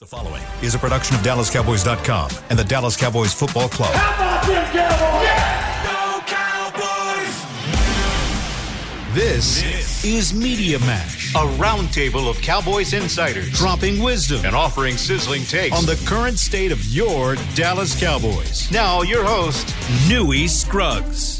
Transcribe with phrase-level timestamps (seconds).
[0.00, 3.92] The following is a production of DallasCowboys.com and the Dallas Cowboys Football Club.
[3.92, 5.26] How about them Cowboys?
[5.82, 6.20] Go
[7.16, 7.44] Cowboys!
[9.12, 15.76] This, is Media Mash, a roundtable of Cowboys insiders dropping wisdom and offering sizzling takes
[15.76, 18.70] on the current state of your Dallas Cowboys.
[18.70, 19.74] Now, your host,
[20.08, 21.37] Newy Scruggs.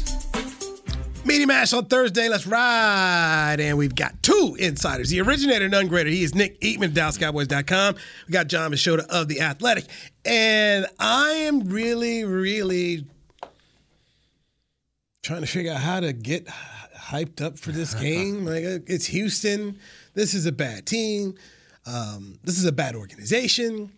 [1.29, 2.27] Media Mash on Thursday.
[2.27, 3.57] Let's ride.
[3.59, 5.11] And we've got two insiders.
[5.11, 6.09] The originator, none greater.
[6.09, 7.95] He is Nick Eatman of DallasCowboys.com.
[8.27, 9.85] We got Jon Machota of The Athletic.
[10.25, 13.05] And I am really, really
[15.21, 16.47] trying to figure out how to get
[16.97, 18.43] hyped up for this game.
[18.45, 19.77] Like, uh, it's Houston.
[20.15, 21.35] This is a bad team.
[21.85, 23.91] Um, this is a bad organization.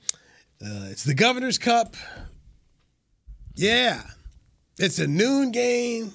[0.62, 1.96] Uh, it's the Governor's Cup.
[3.56, 4.02] Yeah.
[4.78, 6.14] It's a noon game.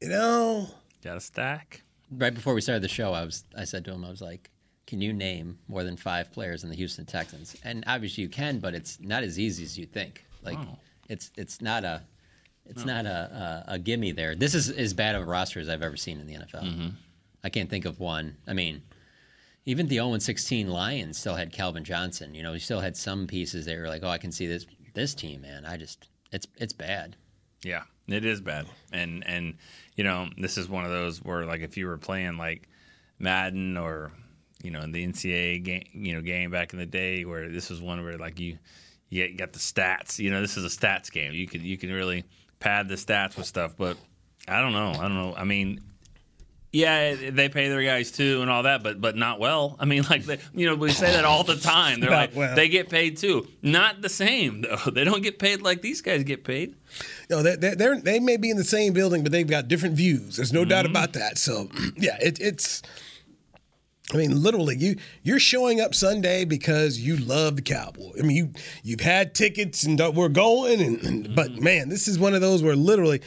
[0.00, 0.68] You know,
[1.02, 1.82] Got a stack.
[2.10, 4.50] Right before we started the show, I was I said to him, I was like,
[4.86, 8.58] "Can you name more than five players in the Houston Texans?" And obviously you can,
[8.58, 10.24] but it's not as easy as you think.
[10.42, 10.78] Like Oh.
[11.08, 12.02] it's it's not a
[12.66, 14.34] it's not a, a a gimme there.
[14.34, 16.64] This is as bad of a roster as I've ever seen in the NFL.
[16.64, 16.88] Mm-hmm.
[17.44, 18.36] I can't think of one.
[18.46, 18.82] I mean,
[19.66, 22.34] even the 0 16 Lions still had Calvin Johnson.
[22.34, 24.66] You know, he still had some pieces that were like, "Oh, I can see this
[24.94, 25.64] this team, man.
[25.64, 27.16] I just it's it's bad."
[27.62, 28.66] Yeah, it is bad.
[28.92, 29.56] And and
[29.96, 32.68] you know, this is one of those where like if you were playing like
[33.18, 34.12] Madden or
[34.62, 37.80] you know, the NCAA game, you know, game back in the day where this was
[37.80, 38.58] one where like you
[39.08, 41.32] you got the stats, you know, this is a stats game.
[41.32, 42.24] You can you can really
[42.60, 43.96] pad the stats with stuff, but
[44.46, 44.90] I don't know.
[44.90, 45.34] I don't know.
[45.36, 45.80] I mean,
[46.70, 49.76] yeah, they pay their guys too and all that, but but not well.
[49.80, 52.00] I mean, like they, you know, we say that all the time.
[52.00, 52.54] They're like well.
[52.54, 53.46] they get paid too.
[53.62, 54.90] Not the same though.
[54.90, 56.74] They don't get paid like these guys get paid.
[57.30, 59.94] No, they they they're, they may be in the same building, but they've got different
[59.96, 60.36] views.
[60.36, 60.68] There's no Mm-hmm.
[60.70, 61.38] doubt about that.
[61.38, 62.82] So, yeah, it, it's.
[64.12, 68.12] I mean, literally, you you're showing up Sunday because you love the Cowboy.
[68.18, 68.50] I mean, you
[68.82, 71.34] you've had tickets and we're going, and, and- Mm-hmm.
[71.34, 73.22] but man, this is one of those where literally.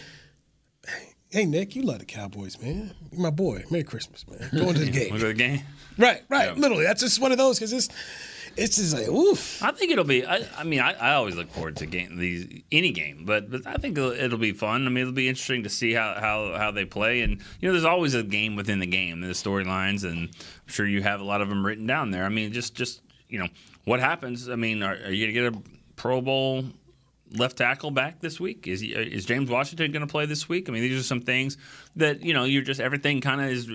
[1.31, 2.94] Hey Nick, you love the Cowboys, man.
[3.09, 3.64] You're my boy.
[3.72, 4.50] Merry Christmas, man.
[4.53, 5.14] Going to the game.
[5.14, 5.62] Look at the game.
[5.97, 6.50] Right, right.
[6.50, 6.62] Yeah.
[6.62, 7.88] Literally, that's just one of those because it's
[8.58, 9.64] it's just like oof.
[9.64, 10.25] I think it'll be.
[10.25, 13.66] I, I mean, I, I always look forward to game these any game, but but
[13.66, 14.86] I think it'll, it'll be fun.
[14.86, 17.72] I mean, it'll be interesting to see how, how how they play, and you know,
[17.72, 21.25] there's always a game within the game, the storylines, and I'm sure you have a
[21.25, 22.25] lot of them written down there.
[22.25, 23.47] I mean, just just you know,
[23.86, 24.50] what happens?
[24.50, 25.64] I mean, are, are you gonna get a
[25.96, 26.66] Pro Bowl
[27.34, 28.68] left tackle back this week?
[28.68, 30.69] Is he, is James Washington going to play this week?
[30.69, 31.58] I mean, these are some things
[31.96, 33.69] that you know you're just everything kind of is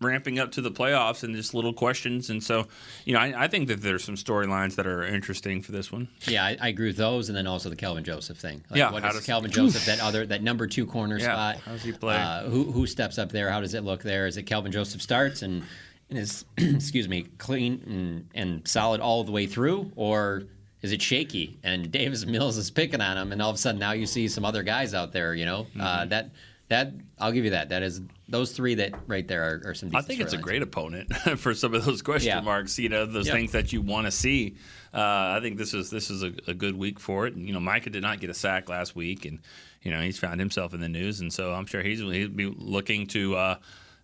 [0.00, 2.28] ramping up to the playoffs and just little questions.
[2.28, 2.66] And so,
[3.06, 6.06] you know, I, I think that there's some storylines that are interesting for this one.
[6.28, 8.62] Yeah, I, I agree with those, and then also the Kelvin Joseph thing.
[8.68, 11.56] Like, Yeah, what does does- Calvin Joseph that other that number two corner Yeah, spot?
[11.64, 12.16] how does he play?
[12.16, 13.50] Uh, who who steps up there?
[13.50, 14.26] How does it look there?
[14.26, 15.62] Is it Kelvin Joseph starts and
[16.10, 20.42] and is excuse me clean and, and solid all the way through, or
[20.86, 23.78] is it shaky and Davis Mills is picking on him, and all of a sudden
[23.78, 25.34] now you see some other guys out there?
[25.34, 25.80] You know Mm-hmm.
[25.80, 26.30] uh, that
[26.68, 27.68] that I'll give you that.
[27.68, 29.90] That is those three that right there are, are some.
[29.94, 32.40] I think it's a great opponent for some of those question Yeah.
[32.40, 32.78] marks.
[32.78, 33.34] You know, those Yep.
[33.34, 34.56] things that you want to see.
[34.94, 37.34] Uh, I think this is this is a, a good week for it.
[37.36, 39.38] And, you know, Micah did not get a sack last week, and
[39.82, 42.46] you know he's found himself in the news, and so I'm sure he's he'll be
[42.46, 43.56] looking to uh,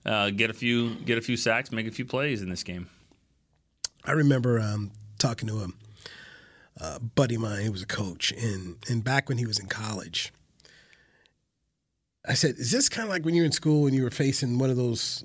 [0.06, 2.88] uh, get a few get a few sacks, make a few plays in this game.
[4.04, 5.74] I remember um, talking to him,
[6.78, 7.62] a buddy of mine.
[7.62, 10.32] He was a coach, and and back when he was in college,
[12.28, 14.10] I said, "Is this kind of like when you were in school and you were
[14.10, 15.24] facing one of those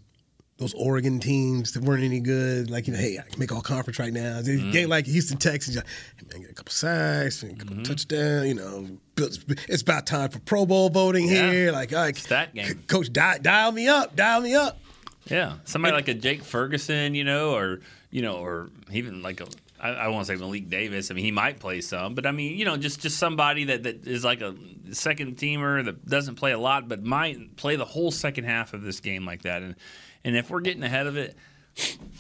[0.58, 2.70] those Oregon teams that weren't any good?
[2.70, 4.42] Like you know, hey, I can make all conference right now.
[4.42, 4.90] They Game mm.
[4.90, 5.86] like Houston Texans, like,
[6.18, 7.84] hey man, get a couple sacks, and a couple mm-hmm.
[7.84, 8.48] touchdowns.
[8.48, 8.88] You know,
[9.18, 11.52] it's about time for Pro Bowl voting Yeah.
[11.52, 11.72] here.
[11.72, 12.84] Like, all right, Stat game.
[12.88, 14.80] coach, dial, dial me up, dial me up.
[15.26, 17.82] Yeah, somebody like a Jake Ferguson, you know, or
[18.12, 19.48] you know, or even like a
[19.80, 21.12] I, I won't say Malik Davis.
[21.12, 23.84] I mean, he might play some, but I mean, you know, just just somebody that,
[23.84, 24.56] that is like a
[24.92, 28.82] second teamer that doesn't play a lot, but might play the whole second half of
[28.82, 29.62] this game like that.
[29.62, 29.76] And
[30.24, 31.36] and if we're getting ahead of it,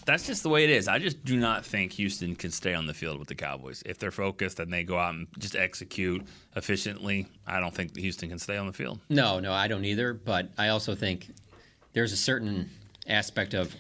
[0.06, 0.88] that's just the way it is.
[0.88, 3.98] I just do not think Houston can stay on the field with the Cowboys if
[3.98, 6.26] they're focused and they go out and just execute
[6.56, 7.28] efficiently.
[7.46, 9.00] I don't think Houston can stay on the field.
[9.10, 10.14] No, no, I don't either.
[10.14, 11.28] But I also think
[11.94, 12.70] there's a certain
[13.08, 13.76] aspect of,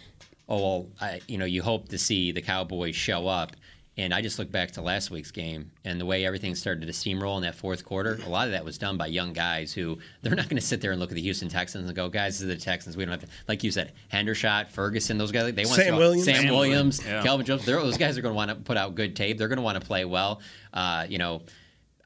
[0.50, 3.51] oh, well, I, you know, you hope to see the Cowboys show up.
[3.97, 6.91] And I just look back to last week's game and the way everything started to
[6.91, 8.19] steamroll in that fourth quarter.
[8.25, 10.81] A lot of that was done by young guys who they're not going to sit
[10.81, 12.95] there and look at the Houston Texans and go, guys, this is the Texans.
[12.95, 15.51] We don't have to, like you said, Hendershot, Ferguson, those guys.
[15.53, 16.25] They want Sam to, Williams.
[16.25, 17.23] Sam, Sam Williams, Williams, yeah.
[17.23, 17.65] Calvin Jones.
[17.65, 19.39] Those guys are going to want to put out good tape.
[19.39, 20.41] They're going to want to play well.
[20.73, 21.41] Uh, you know,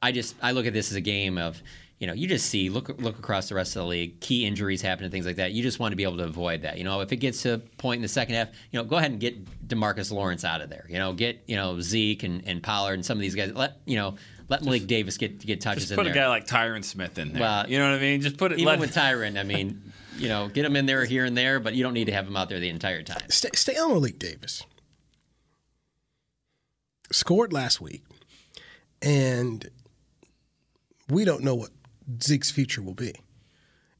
[0.00, 1.62] I just I look at this as a game of
[2.02, 4.82] you know, you just see look look across the rest of the league, key injuries
[4.82, 5.52] happen and things like that.
[5.52, 6.76] You just want to be able to avoid that.
[6.76, 8.96] You know, if it gets to a point in the second half, you know, go
[8.96, 10.84] ahead and get Demarcus Lawrence out of there.
[10.88, 13.52] You know, get you know Zeke and, and Pollard and some of these guys.
[13.54, 14.16] Let you know
[14.48, 16.24] let Malik Davis get get touches Just put in a there.
[16.24, 17.40] guy like Tyron Smith in there.
[17.40, 18.20] Well, you know what I mean?
[18.20, 18.58] Just put it.
[18.58, 21.60] Even let, with Tyron, I mean, you know, get him in there here and there,
[21.60, 23.22] but you don't need to have him out there the entire time.
[23.28, 24.64] Stay, stay on Malik Davis.
[27.12, 28.02] Scored last week,
[29.00, 29.70] and
[31.08, 31.70] we don't know what
[32.22, 33.14] Zeke's future will be.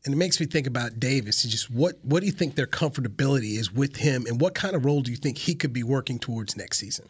[0.04, 2.66] And it makes me think about Davis and just what what do you think their
[2.66, 5.84] comfortability is with him, and what kind of role do you think he could be
[5.84, 7.06] working towards next season?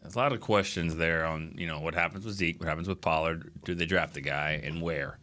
[0.00, 2.88] There's a lot of questions there on you know what happens with Zeke, what happens
[2.88, 5.18] with Pollard, do they draft the guy, and where,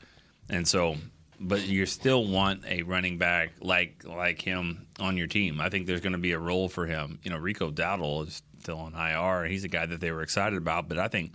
[0.50, 0.98] and so.
[1.40, 5.62] But you still want a running back like like him on your team.
[5.62, 7.20] I think there's going to be a role for him.
[7.22, 9.46] You know, Rico Dowdle is still on IR.
[9.46, 11.34] He's a guy that they were excited about, but I think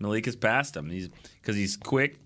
[0.00, 0.90] Malik has passed him.
[0.90, 1.08] He's
[1.40, 2.18] because he's quick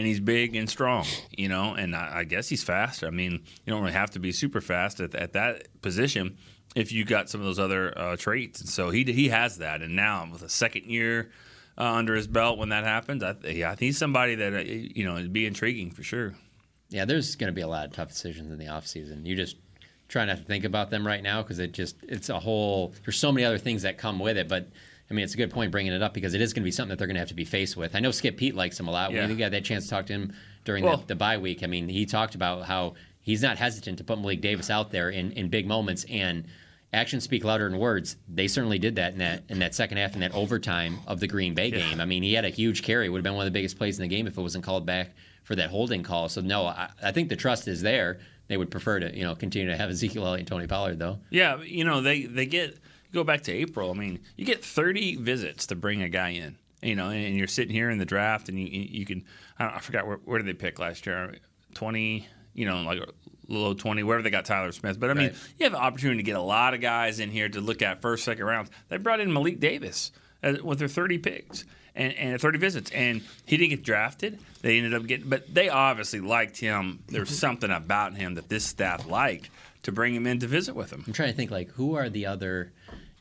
[0.00, 1.04] and he's big and strong.
[1.36, 3.04] You know, and I, I guess he's fast.
[3.04, 6.38] I mean, you don't really have to be super fast at, at that position
[6.74, 8.60] if you got some of those other uh, traits.
[8.60, 9.82] And so he he has that.
[9.82, 11.30] And now with a second year
[11.76, 15.16] uh, under his belt, when that happens, I, yeah, he's somebody that uh, you know
[15.16, 16.34] it'd be intriguing for sure.
[16.88, 19.24] Yeah, there's going to be a lot of tough decisions in the offseason.
[19.26, 19.56] You just
[20.08, 22.94] try not to think about them right now because it just it's a whole.
[23.04, 24.68] There's so many other things that come with it, but.
[25.10, 26.70] I mean, it's a good point bringing it up because it is going to be
[26.70, 27.96] something that they're going to have to be faced with.
[27.96, 29.10] I know Skip Peete likes him a lot.
[29.10, 29.26] Yeah.
[29.26, 30.32] We got that chance to talk to him
[30.64, 31.62] during Well- the, the bye week.
[31.62, 35.10] I mean, he talked about how he's not hesitant to put Malik Davis out there
[35.10, 36.44] in, in big moments, and
[36.92, 38.16] actions speak louder than words.
[38.28, 41.26] They certainly did that in that in that second half in that overtime of the
[41.26, 42.00] Green Bay game.
[42.00, 43.08] I mean, he had a huge carry.
[43.08, 44.86] Would have been one of the biggest plays in the game if it wasn't called
[44.86, 45.10] back
[45.44, 46.28] for that holding call.
[46.28, 48.18] So no, I, I think the trust is there.
[48.48, 51.18] They would prefer to you know continue to have Ezekiel Elliott and Tony Pollard though.
[51.30, 52.76] Yeah, you know they they get
[53.12, 53.90] go back to April.
[53.90, 56.56] I mean, you get 30 visits to bring a guy in.
[56.82, 59.24] You know, and you're sitting here in the draft, and you you can
[59.58, 61.34] I, don't, I forgot where where did they pick last year?
[61.74, 62.26] 20.
[62.54, 63.00] You know, like
[63.48, 64.98] low 20, wherever they got Tyler Smith.
[64.98, 65.36] But I mean, Right.
[65.58, 68.00] you have an opportunity to get a lot of guys in here to look at
[68.02, 68.70] first, second rounds.
[68.88, 70.10] They brought in Malik Davis
[70.42, 71.64] uh, with their 30 picks.
[71.92, 74.38] And, and 30 visits, and he didn't get drafted.
[74.62, 77.00] They ended up getting, but they obviously liked him.
[77.08, 79.50] There's something about him that this staff liked
[79.82, 81.02] to bring him in to visit with him.
[81.04, 82.70] I'm trying to think like who are the other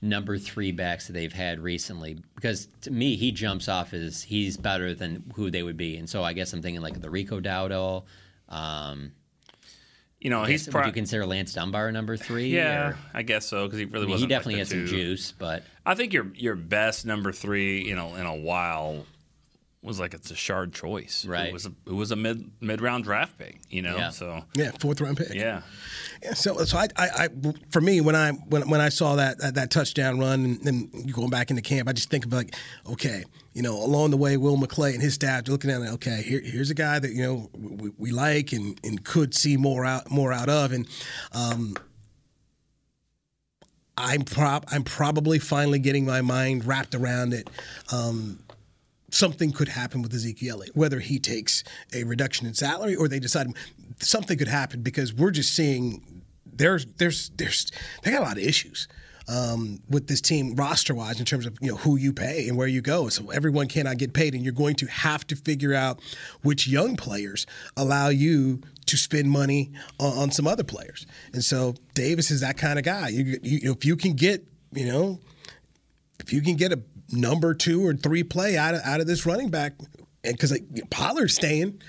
[0.02, 4.56] number three backs that they've had recently because to me he jumps off as he's
[4.58, 7.40] better than who they would be, and so I guess I'm thinking like the Rico
[7.42, 8.06] Dowdle.
[8.48, 9.12] Um,
[10.22, 12.48] You know, he's pro- would you consider Lance Dunbar number three?
[12.50, 14.30] Yeah, or- I guess so because he really I mean, he wasn't.
[14.30, 17.96] definitely like had the some juice, but I think your your best number three, you
[17.96, 19.06] know, in a while
[19.82, 21.26] was like Tashard Choice.
[21.26, 21.48] Right.
[21.48, 23.62] It was a, it was a mid mid round draft pick.
[23.70, 24.10] You know, Yeah.
[24.10, 25.34] so Yeah, fourth round pick.
[25.34, 25.62] yeah.
[26.22, 27.28] Yeah, so, so I, I, I,
[27.72, 31.14] for me, when I when, when I saw that that, that touchdown run and, and
[31.14, 32.56] going back into camp, I just think of like,
[32.92, 33.24] okay,
[33.54, 35.90] you know, along the way, Will McClay and his staff are looking at it.
[35.94, 39.56] Okay, here, here's a guy that you know we, we like and, and could see
[39.56, 40.88] more out more out of, and
[41.32, 41.76] um,
[43.98, 47.50] I'm prob I'm probably finally getting my mind wrapped around it.
[47.94, 48.40] Um,
[49.12, 51.64] something could happen with Ezekiel Elliott, whether he takes
[51.94, 53.48] a reduction in salary or they decide
[54.00, 57.72] something could happen because we're just seeing there's there's there's
[58.04, 58.88] they got a lot of issues
[59.30, 62.58] um, with this team roster wise in terms of you know who you pay and
[62.58, 63.10] where you go.
[63.10, 66.02] So everyone cannot get paid, and you're going to have to figure out
[66.42, 67.46] which young players
[67.78, 71.06] allow you to spend money on, on some other players.
[71.32, 73.10] And so Davis is that kind of guy.
[73.10, 75.20] You, you if you can get you know
[76.20, 76.80] if you can get a
[77.12, 79.74] number two or three play out of out of this running back,
[80.24, 81.82] because like, Pollard's staying,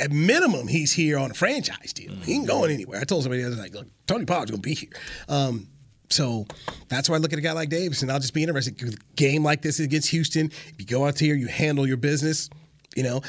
[0.00, 2.14] at minimum he's here on a franchise deal.
[2.16, 3.00] He ain't going anywhere.
[3.00, 4.90] I told somebody other night, look, Tony Pollard's going to be here.
[5.28, 5.68] Um,
[6.08, 6.46] so
[6.88, 8.98] that's why I look at a guy like Davis, and I'll just be interested.
[9.16, 12.48] game like this against Houston, if you go out here, you handle your business.
[12.96, 13.20] You know,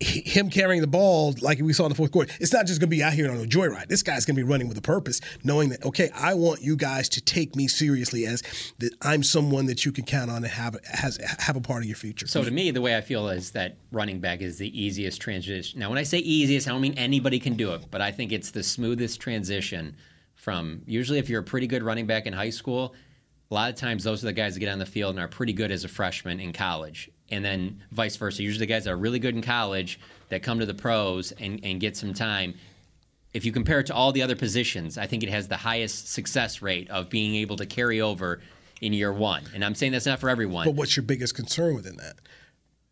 [0.00, 2.32] him carrying the ball like we saw in the fourth quarter.
[2.40, 3.88] It's not just going to be out here on a joyride.
[3.88, 6.74] This guy's going to be running with a purpose, knowing that okay, I want you
[6.74, 8.42] guys to take me seriously as
[8.78, 11.86] that I'm someone that you can count on and have has have a part of
[11.86, 12.26] your future.
[12.26, 15.78] So to me, the way I feel is that running back is the easiest transition.
[15.78, 18.32] Now, when I say easiest, I don't mean anybody can do it, but I think
[18.32, 19.96] it's the smoothest transition
[20.34, 22.94] from usually if you're a pretty good running back in high school,
[23.50, 25.28] a lot of times those are the guys that get on the field and are
[25.28, 27.10] pretty good as a freshman in college.
[27.30, 28.42] And then vice versa.
[28.42, 31.60] Usually the guys that are really good in college that come to the pros and,
[31.62, 32.54] and get some time.
[33.32, 36.08] If you compare it to all the other positions, I think it has the highest
[36.08, 38.40] success rate of being able to carry over
[38.80, 39.44] in year one.
[39.54, 40.64] And I'm saying that's not for everyone.
[40.64, 42.16] but what's your biggest concern within that?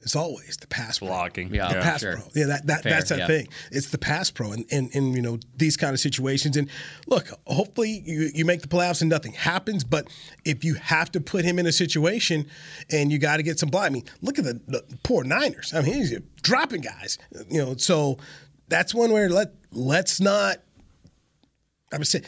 [0.00, 1.08] It's always the pass pro.
[1.08, 1.52] Blocking.
[1.52, 1.68] Yeah.
[1.68, 2.16] The Yeah, pass sure.
[2.16, 2.24] pro.
[2.34, 3.26] Yeah, that, that Fair, that's that yeah.
[3.26, 3.48] thing.
[3.72, 6.56] It's the pass pro, and, and and you know these kind of situations.
[6.56, 6.70] And
[7.08, 9.82] look, hopefully you, you make the playoffs and nothing happens.
[9.82, 10.08] But
[10.44, 12.46] if you have to put him in a situation,
[12.90, 13.86] and you got to get some block.
[13.86, 15.74] I mean, look at the, the poor Niners.
[15.74, 17.18] I mean, he's dropping guys.
[17.50, 18.18] You know, so
[18.68, 20.58] that's one where let let's not.
[21.92, 22.22] I would say,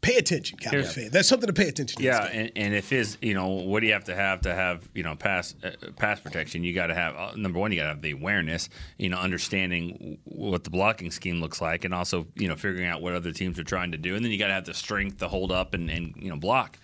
[0.00, 1.10] pay attention, Cowboy Here's- fan.
[1.10, 2.04] That's something to pay attention to.
[2.04, 4.88] Yeah, and, and if his, you know, what do you have to have to have,
[4.94, 6.64] you know, pass uh, pass protection?
[6.64, 9.18] You got to have uh, number one, you got to have the awareness, you know,
[9.18, 13.32] understanding what the blocking scheme looks like, and also, you know, figuring out what other
[13.32, 15.50] teams are trying to do, and then you got to have the strength to hold
[15.52, 16.78] up and, and you know block.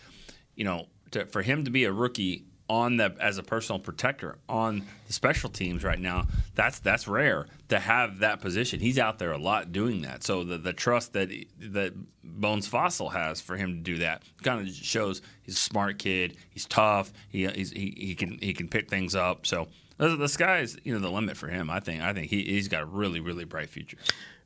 [0.57, 4.39] You know, to, for him to be a rookie on the as a personal protector
[4.49, 8.81] on the special teams right now, that's that's rare to have that position.
[8.81, 10.25] He's out there a lot doing that.
[10.25, 11.93] So the the trust that that
[12.23, 16.37] Bones Fassel has for him to do that kind of shows he's a smart kid.
[16.51, 17.13] He's tough.
[17.29, 19.47] He he, he can he can pick things up.
[19.47, 19.69] So
[19.99, 21.71] the, the sky's you know the limit for him.
[21.71, 23.99] I think I think he he's got a really really bright future.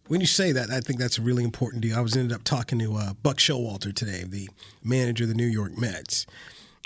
[0.09, 1.97] When you say that, I think that's a really important deal.
[1.97, 4.49] I was ended up talking to uh, Buck Showalter today, the
[4.83, 6.25] manager of the New York Mets,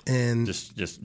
[0.07, 1.01] and Just just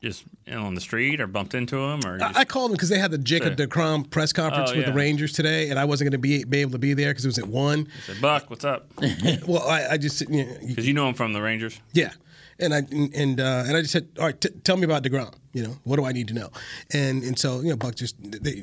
[0.00, 2.70] just you know, on the street or bumped into him or I, just, I called
[2.70, 3.66] him because they had the Jacob Sure.
[3.66, 4.92] DeGrom press conference Oh, with the.
[4.92, 7.28] Rangers today, and I wasn't going to be, be able to be there because it
[7.28, 7.88] was at one.
[7.98, 8.86] I said, Buck, what's up?
[9.46, 11.80] well, I, I just you know, Because you know him from the Rangers.
[11.92, 12.12] Yeah,
[12.60, 15.34] and I and uh, and I just said, all right, t- tell me about Degrom.
[15.52, 16.50] You know, what do I need to know?
[16.94, 18.62] And and so you know, Buck just they,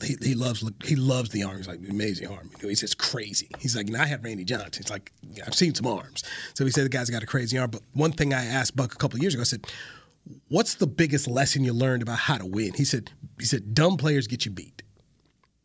[0.00, 2.50] he, he loves he loves the arms like amazing arm.
[2.58, 3.48] You know, he says crazy.
[3.58, 4.80] He's like, I had Randy Johnson.
[4.80, 5.12] It's like
[5.46, 6.24] I've seen some arms.
[6.54, 7.70] So he said the guy's got a crazy arm.
[7.70, 9.66] But one thing I asked Buck a couple of years ago, I said,
[10.48, 12.74] what's the biggest lesson you learned about how to win?
[12.74, 14.82] He said he said dumb players get you beat.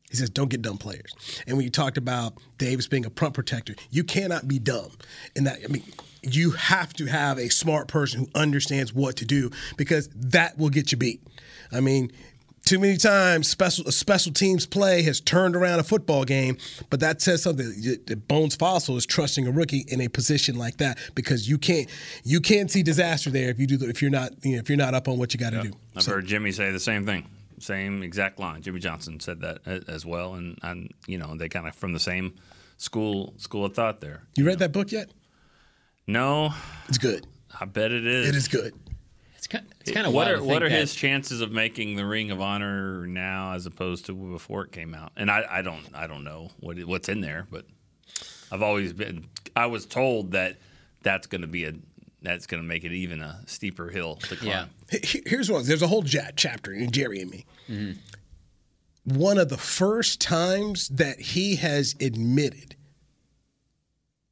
[0.10, 1.14] He says, don't get dumb players.
[1.48, 4.92] And when you talked about Davis being a front protector, you cannot be dumb.
[5.36, 5.84] And that, I mean,
[6.22, 10.70] you have to have a smart person who understands what to do because that will
[10.70, 11.22] get you beat.
[11.74, 12.12] I mean,
[12.68, 16.58] too many times special a special teams play has turned around a football game,
[16.90, 17.74] but that says something.
[18.28, 21.90] Bones Fassel is trusting a rookie in a position like that because you can't
[22.24, 24.70] you can't see disaster there if you do the, if you're not you know, if
[24.70, 25.72] you're not up on what you got to do.
[25.96, 27.26] I've So- heard Jimmy say the same thing,
[27.60, 28.62] same exact line.
[28.62, 32.00] Jimmy Johnson said that as well, and and you know they kind of from the
[32.00, 32.36] same
[32.76, 34.24] school school of thought there.
[34.36, 35.10] you read that book yet?
[36.06, 36.54] No,
[36.90, 37.26] It's good.
[37.60, 38.30] I bet it is.
[38.30, 38.74] It is good.
[39.48, 41.96] It's kind, it's eh, kind of what are what are that- his chances of making
[41.96, 45.14] the Ring of Honor now as opposed to before it came out?
[45.16, 47.66] And I, I don't I don't know what what's in there, but
[48.52, 50.58] I've always been I was told that
[51.02, 51.74] that's going to be a
[52.22, 54.70] that's going to make it even a steeper hill to climb.
[54.92, 55.00] Yeah.
[55.02, 55.64] Here's one.
[55.66, 57.46] there's a whole ja- chapter in Jerry and me.
[57.70, 59.18] Mm-hmm.
[59.18, 62.76] One of the first times that he has admitted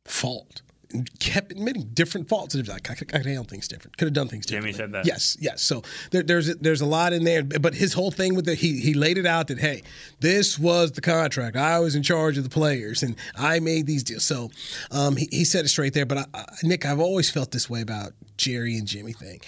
[0.04, 0.75] fault, and
[1.20, 2.56] kept admitting different faults.
[2.56, 3.98] And like, I could, I could handle things different.
[3.98, 5.06] Could have done things Jimmy said that?
[5.06, 5.62] Yes, yes.
[5.62, 8.80] So there, there's there's a lot in there, but his whole thing with it, he
[8.80, 9.84] he laid it out that hey,
[10.20, 11.56] this was the contract.
[11.56, 14.24] I was in charge of the players, and I made these deals.
[14.24, 14.52] So
[14.92, 16.06] um, he, he said it straight there.
[16.06, 19.42] But I, I, Nick, I've always felt this way about Jerry and Jimmy thing.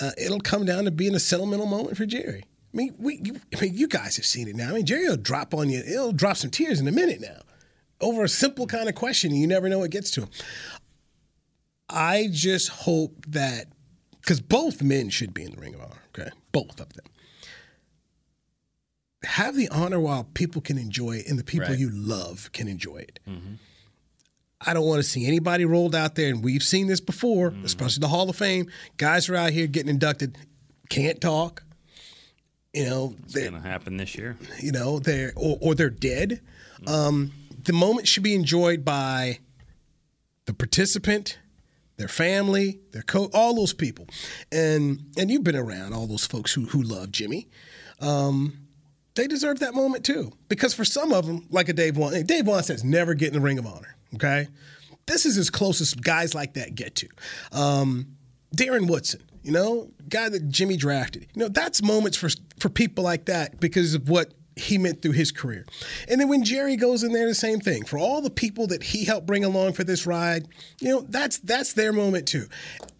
[0.00, 2.44] Uh, it'll come down to being a sentimental moment for Jerry.
[2.72, 4.70] I mean, we, you, I mean, you guys have seen it now.
[4.70, 5.82] I mean, Jerry will drop on you.
[5.82, 7.40] He'll drop some tears in a minute now
[8.00, 9.34] over a simple kind of question.
[9.34, 10.28] You never know what gets to him.
[11.90, 13.66] I just hope that
[14.20, 16.02] because both men should be in the Ring of Honor.
[16.18, 17.06] Okay, both of them
[19.24, 21.78] have the honor while people can enjoy it and the people Right.
[21.78, 23.18] you love can enjoy it.
[23.28, 23.54] Mm-hmm.
[24.60, 27.64] I don't want to see anybody rolled out there, and we've seen this before, mm-hmm.
[27.64, 28.68] especially the Hall of Fame.
[28.96, 30.36] Guys are out here getting inducted,
[30.88, 31.62] can't talk.
[32.72, 34.36] You know, It's going to happen this year.
[34.60, 36.40] you know they're or, or they're dead
[36.82, 36.88] mm-hmm.
[36.88, 37.32] um,
[37.64, 39.38] the moment should be enjoyed by
[40.44, 41.38] the participant
[41.98, 44.06] their family their all those people.
[44.50, 47.48] And and you've been around all those folks who who love jimmy.
[48.00, 48.60] Um,
[49.14, 50.32] they deserve that moment too.
[50.48, 53.34] Because for some of them like a dave Wan, dave Wan says never get in
[53.34, 54.48] the ring of honor okay?
[55.06, 57.08] This is as close as guys like that get to.
[57.52, 58.16] Um,
[58.56, 61.26] Darren Woodson, you know, guy that Jimmy drafted.
[61.34, 62.28] You know, that's moments for
[62.58, 65.66] for people like that because of what he meant through his career.
[66.08, 67.84] And then when Jerry goes in there, the same thing.
[67.84, 70.48] For all the people that he helped bring along for this ride,
[70.80, 72.46] you know, that's that's their moment too.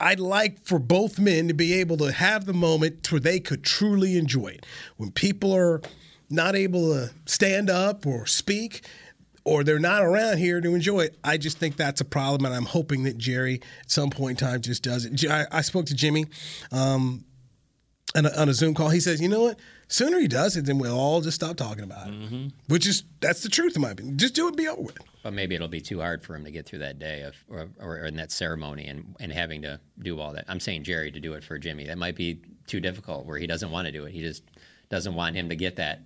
[0.01, 3.65] I'd like for both men to be able to have the moment where they could
[3.65, 4.67] truly enjoy it.
[4.97, 5.83] When people are
[6.31, 8.85] not able to stand up or speak,
[9.45, 11.17] or they're not around here to enjoy it.
[11.25, 14.49] I just think that's a problem, and I'm hoping that Jerry at some point in
[14.49, 15.25] time just does it.
[15.51, 16.27] I spoke to Jimmy
[16.71, 17.25] um,
[18.19, 18.91] on, a, on a Zoom call.
[18.91, 19.59] He says, "You know what?
[19.89, 22.49] Sooner he does it, then we'll all just stop talking about it." Mm-hmm.
[22.69, 24.19] Which is that's the truth in my opinion.
[24.19, 24.99] Just do it, and be over with.
[25.23, 27.69] But maybe it'll be too hard for him to get through that day of, or,
[27.81, 30.45] or in that ceremony and, and having to do all that.
[30.49, 31.87] I'm saying Jerry to do it for Jimmy.
[31.87, 34.13] That might be too difficult where he doesn't want to do it.
[34.13, 34.45] He just
[34.91, 36.01] doesn't want him to get that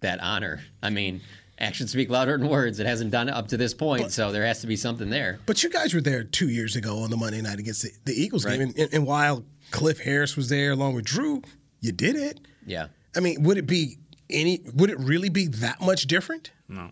[0.00, 0.60] that honor.
[0.82, 1.20] I mean,
[1.58, 2.80] actions speak louder than words.
[2.80, 5.38] It hasn't done it up to this point, so there has to be something there.
[5.46, 8.12] But you guys were there two years ago on the Monday night against the, the
[8.20, 8.58] Eagles Right.
[8.58, 11.42] game, and, and while Cliff Harris was there along with Drew,
[11.80, 12.40] you did it.
[12.64, 12.88] Yeah.
[13.16, 13.98] I mean, would it be
[14.30, 14.60] any?
[14.74, 16.52] Would it really be that much different?
[16.68, 16.90] No.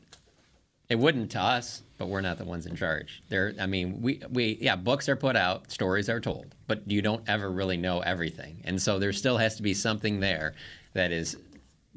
[0.88, 3.22] It wouldn't to us, but we're not the ones in charge.
[3.28, 7.00] There, I mean, we, we, yeah, books are put out, stories are told, but you
[7.00, 10.54] don't ever really know everything, and so there still has to be something there
[10.94, 11.36] that is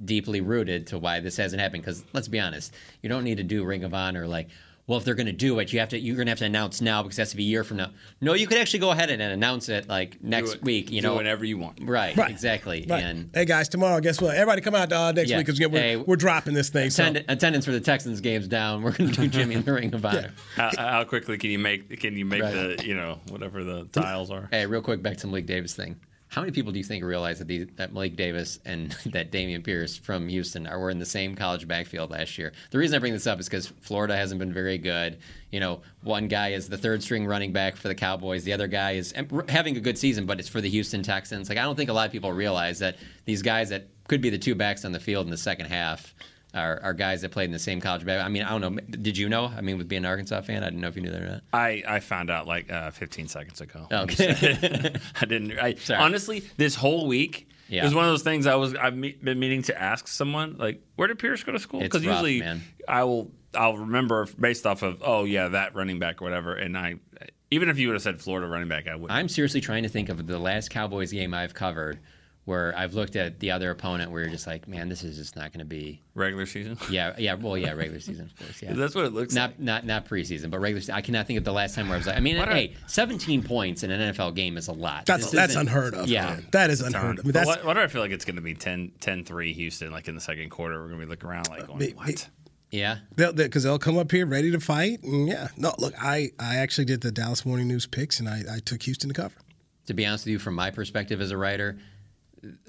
[0.05, 1.81] deeply rooted to why this hasn't happened.
[1.81, 4.49] Because let's be honest, you don't need to do Ring of Honor like.
[4.85, 5.97] Well, if they're going to do it, you have to.
[5.99, 7.77] You're going to have to announce now because it has to be a year from
[7.77, 7.91] now.
[8.19, 10.91] No, you could actually go ahead and announce it like next it- week.
[10.91, 11.79] You do know, whatever you want.
[11.81, 12.29] Right, Right.
[12.29, 12.85] exactly.
[12.89, 13.01] Right.
[13.01, 14.35] And hey guys, tomorrow, guess what?
[14.35, 15.37] Everybody come out uh, next Yeah.
[15.37, 16.89] week because we're, Hey, we're dropping this thing.
[16.89, 17.13] So.
[17.29, 18.81] attendance for the Texans games down.
[18.83, 20.33] We're going to do Jimmy in the Ring of Honor.
[20.57, 22.77] How, how quickly can you make can you make Right.
[22.77, 24.49] the you know whatever the tiles are?
[24.51, 25.95] Hey, real quick, back to the Malik Davis thing.
[26.33, 29.63] How many people do you think realize that, the, that Malik Davis and that Dameon
[29.63, 32.53] Pierce from Houston are were in the same college backfield last year?
[32.71, 35.19] The reason I bring this up is because Florida hasn't been very good.
[35.51, 38.43] You know, one guy is the third string running back for the Cowboys.
[38.43, 39.13] The other guy is
[39.47, 41.49] having a good season, but it's for the Houston Texans.
[41.49, 44.31] Like I don't think a lot of people realize that these guys that could be
[44.31, 46.15] the two backs on the field in the second half
[46.53, 48.07] are, are guys that played in the same college.
[48.07, 48.81] I mean, I don't know.
[48.89, 49.45] Did you know?
[49.45, 51.27] I mean, with being an Arkansas fan, I didn't know if you knew that or
[51.27, 51.41] not.
[51.51, 53.87] I, I found out like uh, 15 seconds ago.
[53.91, 54.95] Okay.
[55.21, 55.57] I didn't.
[55.59, 55.99] I, Sorry.
[55.99, 57.81] honestly, this whole week Yeah.
[57.81, 60.57] it was one of those things I was I've me- been meaning to ask someone
[60.57, 61.79] like, where did Pierce go to school?
[61.79, 62.61] Because usually man.
[62.87, 66.77] I will I'll remember based off of oh yeah that running back or whatever, and
[66.77, 66.95] I
[67.51, 69.11] even if you would have said Florida running back, I would.
[69.11, 71.99] I'm seriously trying to think of the last Cowboys game I've covered
[72.45, 75.35] where I've looked at the other opponent where you're just like, man, this is just
[75.37, 76.01] not going to be.
[76.13, 76.77] regular season.
[76.89, 78.73] Yeah, yeah, well, yeah, regular season, of course, yeah.
[78.75, 79.59] That's what it looks Not like.
[79.61, 80.81] not not preseason, but regular.
[80.81, 80.95] season.
[80.95, 82.53] I cannot think of the last time where I was like, I mean, What are-
[82.55, 85.05] hey, 17 points in an NFL game is a lot.
[85.05, 86.07] That's This that's unheard of.
[86.07, 86.25] Yeah.
[86.31, 86.47] man.
[86.51, 87.25] that is unheard of.
[87.25, 89.53] I mean, that's what, what do I feel like it's going to be 10, 10-3
[89.53, 90.81] Houston like in the second quarter?
[90.81, 92.27] We're going to be looking around like going, me- what?
[92.71, 95.03] Yeah, because they'll, 'cause they'll come up here ready to fight.
[95.03, 98.41] And yeah, no, look, I I actually did the Dallas Morning News picks, and I,
[98.55, 99.35] I took Houston to cover.
[99.85, 101.77] to be honest with you, from my perspective as a writer,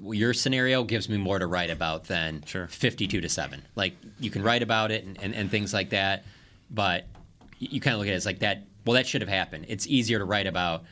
[0.01, 2.67] your scenario gives me more to write about than Sure.
[2.67, 3.61] 52 to 7.
[3.75, 6.23] Like, you can write about it and, and, and things like that,
[6.69, 7.05] but
[7.59, 9.65] you, you kind of look at it as like that, well, that should have happened.
[9.67, 10.83] It's easier to write about,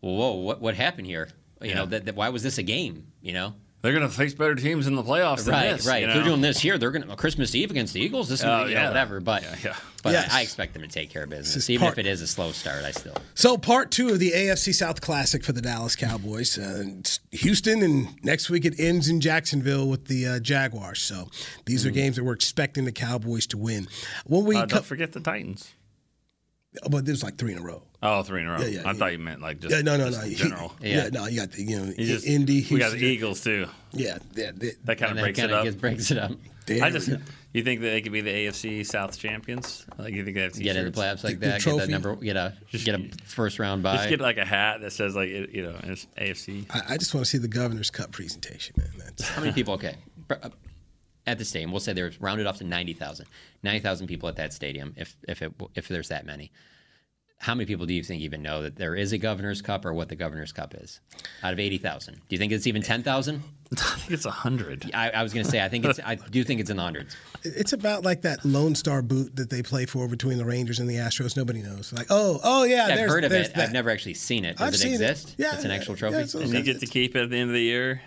[0.00, 1.28] whoa, what, what happened here?
[1.60, 3.06] You know, that, that, why was this a game?
[3.20, 3.54] You know?
[3.82, 5.86] They're going to face better teams in the playoffs than Right, this.
[5.86, 6.02] right.
[6.02, 8.28] you If they're doing this here, they're going to Christmas Eve against the Eagles.
[8.28, 8.88] This is Oh, you know, yeah.
[8.88, 9.18] whatever.
[9.20, 9.76] But Yeah, yeah.
[10.04, 10.32] but Yes.
[10.32, 12.28] I, I expect them to take care of business, even part- if it is a
[12.28, 12.84] slow start.
[12.84, 13.16] I still.
[13.34, 16.56] So part two of the AFC South Classic for the Dallas Cowboys.
[16.58, 16.84] Uh,
[17.32, 21.02] Houston, and next week it ends in Jacksonville with the uh, Jaguars.
[21.02, 21.28] So
[21.66, 23.88] these are games that we're expecting the Cowboys to win.
[24.26, 25.72] When we Uh, co- don't forget the Titans.
[26.90, 27.82] But there's like three in a row.
[28.02, 28.58] Oh, three in a row.
[28.60, 28.92] Yeah, yeah, I yeah.
[28.94, 30.24] thought you meant like just, Yeah, no, no, just no.
[30.24, 30.74] in He- general.
[30.80, 30.88] yeah.
[31.04, 31.08] Yeah.
[31.10, 32.66] no, you got the you know You just- Indy.
[32.70, 33.66] we got the Eagles too.
[33.92, 34.50] Yeah, yeah.
[34.54, 35.66] They, That kind And of that breaks it kind up.
[35.66, 36.32] of breaks it up.
[36.66, 37.08] there I just,
[37.52, 39.84] you think that they could be the AFC South champions?
[39.98, 41.22] Like you think they have to Get into t-shirts?
[41.22, 41.62] playoffs like The- the that.
[41.62, 41.92] Get that trophy.
[41.92, 42.16] number.
[42.16, 45.50] Get a get a first round Just get like a hat that says like it-
[45.50, 46.66] you know it's AFC.
[46.70, 48.90] I, I just want to see the Governor's Cup presentation, man.
[48.98, 49.74] That's, How many people?
[49.74, 50.48] Okay, Br- uh,
[51.26, 53.26] at the stadium, we'll say there's rounded off to ninety thousand.
[53.62, 56.50] Ninety thousand people at that stadium, if if it if there's that many.
[57.38, 59.92] How many people do you think even know that there is a Governor's Cup or
[59.92, 61.00] what the Governor's Cup is?
[61.42, 63.42] Out of eighty thousand, do you think it's even ten thousand?
[63.72, 64.88] I think it's a hundred.
[64.94, 66.82] I, I was going to say I think it's I do think it's in the
[66.82, 67.16] hundreds.
[67.42, 70.88] it's about like that Lone Star boot that they play for between the Rangers and
[70.88, 71.36] the Astros.
[71.36, 71.92] Nobody knows.
[71.92, 73.54] Like, oh, oh yeah, I've there's, heard of it.
[73.54, 73.62] that.
[73.62, 74.58] I've never actually seen it.
[74.58, 75.34] Does I've it seen it.
[75.38, 76.16] Yeah, it's an yeah, actual yeah, trophy.
[76.18, 78.02] it's- And you get to keep it at the end of the year.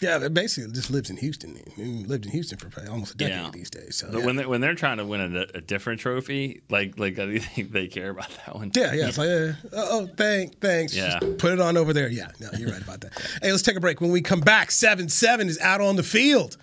[0.00, 1.58] Yeah, it basically just lives in Houston.
[1.76, 3.50] I mean, lived in Houston for probably almost a decade Yeah.
[3.52, 3.96] these days.
[3.96, 4.26] So But yeah.
[4.26, 7.72] when they when they're trying to win a, a different trophy, like like I think
[7.72, 8.70] they care about that one.
[8.76, 10.94] yeah, yeah, it's like, uh, oh, thank, thanks.
[10.94, 11.18] Yeah.
[11.20, 12.08] Just put it on over there.
[12.08, 13.12] Yeah, no, you're right about that.
[13.42, 14.00] hey, let's take a break.
[14.00, 16.56] When we come back, seven seven is out on the field.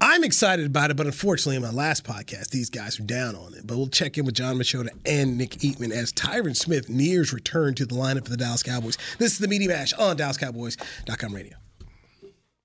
[0.00, 3.54] I'm excited about it, but unfortunately, in my last podcast, these guys are down on
[3.54, 3.66] it.
[3.66, 7.74] But we'll check in with Jon Machota and Nick Eatman as Tyron Smith nears return
[7.76, 8.98] to the lineup for the Dallas Cowboys.
[9.18, 11.56] This is the Media Mash on DallasCowboys.com radio.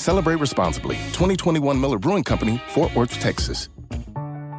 [0.00, 0.96] Celebrate responsibly.
[1.12, 3.68] 2021 Miller Brewing Company, Fort Worth, Texas.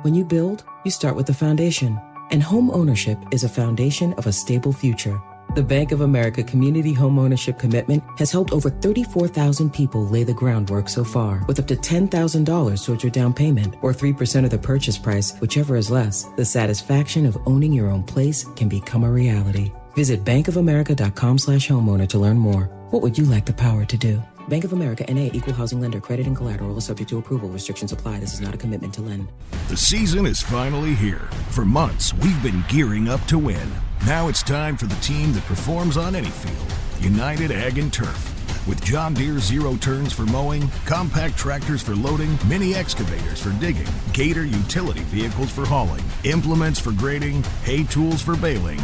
[0.04, 2.00] When you build, you start with the foundation.
[2.30, 5.20] And home ownership is a foundation of a stable future.
[5.56, 10.34] The Bank of America Community Home Ownership Commitment has helped over 34,000 people lay the
[10.34, 14.60] groundwork so far, with up to $10,000 towards your down payment or 3% of the
[14.60, 16.24] purchase price, whichever is less.
[16.38, 19.74] The satisfaction of owning your own place can become a reality.
[19.96, 22.70] Visit bankofamerica.com slash homeowner to learn more.
[22.92, 24.22] What would you like the power to do?
[24.50, 27.50] Bank of America NA equal housing lender credit and collateral is subject to approval.
[27.50, 28.20] Restrictions apply.
[28.20, 29.28] This is not a commitment to lend.
[29.70, 31.30] The season is finally here.
[31.50, 33.72] For months, we've been gearing up to win.
[34.06, 38.28] Now it's time for the team that performs on any field United Ag and Turf.
[38.68, 43.88] With John Deere zero turns for mowing, compact tractors for loading, mini excavators for digging,
[44.14, 48.80] Gator utility vehicles for hauling, implements for grading, hay tools for baling.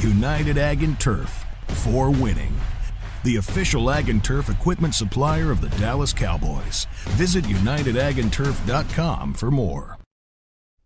[0.00, 2.54] United Ag and Turf for winning.
[3.24, 6.86] The official Ag and Turf equipment supplier of the Dallas Cowboys.
[7.10, 9.98] Visit UnitedAgAndTurf.com for more.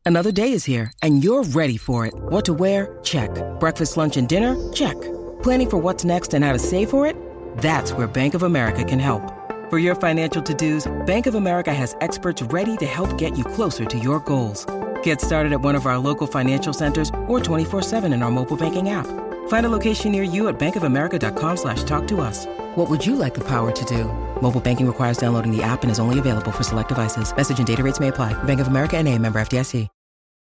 [0.05, 2.15] Another day is here, and you're ready for it.
[2.15, 2.99] What to wear?
[3.05, 3.31] Check.
[3.61, 4.73] Breakfast, lunch, and dinner?
[4.73, 5.01] Check.
[5.43, 7.17] Planning for what's next and how to save for it?
[7.59, 9.23] That's where Bank of America can help.
[9.71, 13.45] For your financial to dos, Bank of America has experts ready to help get you
[13.45, 14.67] closer to your goals.
[15.03, 18.89] Get started at one of our local financial centers or 24-7 in our mobile banking
[18.91, 19.07] app.
[19.49, 22.47] Find a location near you at bankofamerica.com slash talk to us.
[22.75, 24.05] What would you like the power to do?
[24.43, 27.35] Mobile banking requires downloading the app and is only available for select devices.
[27.37, 28.35] Message and data rates may apply.
[28.45, 29.89] Bank of America and a member FDIC.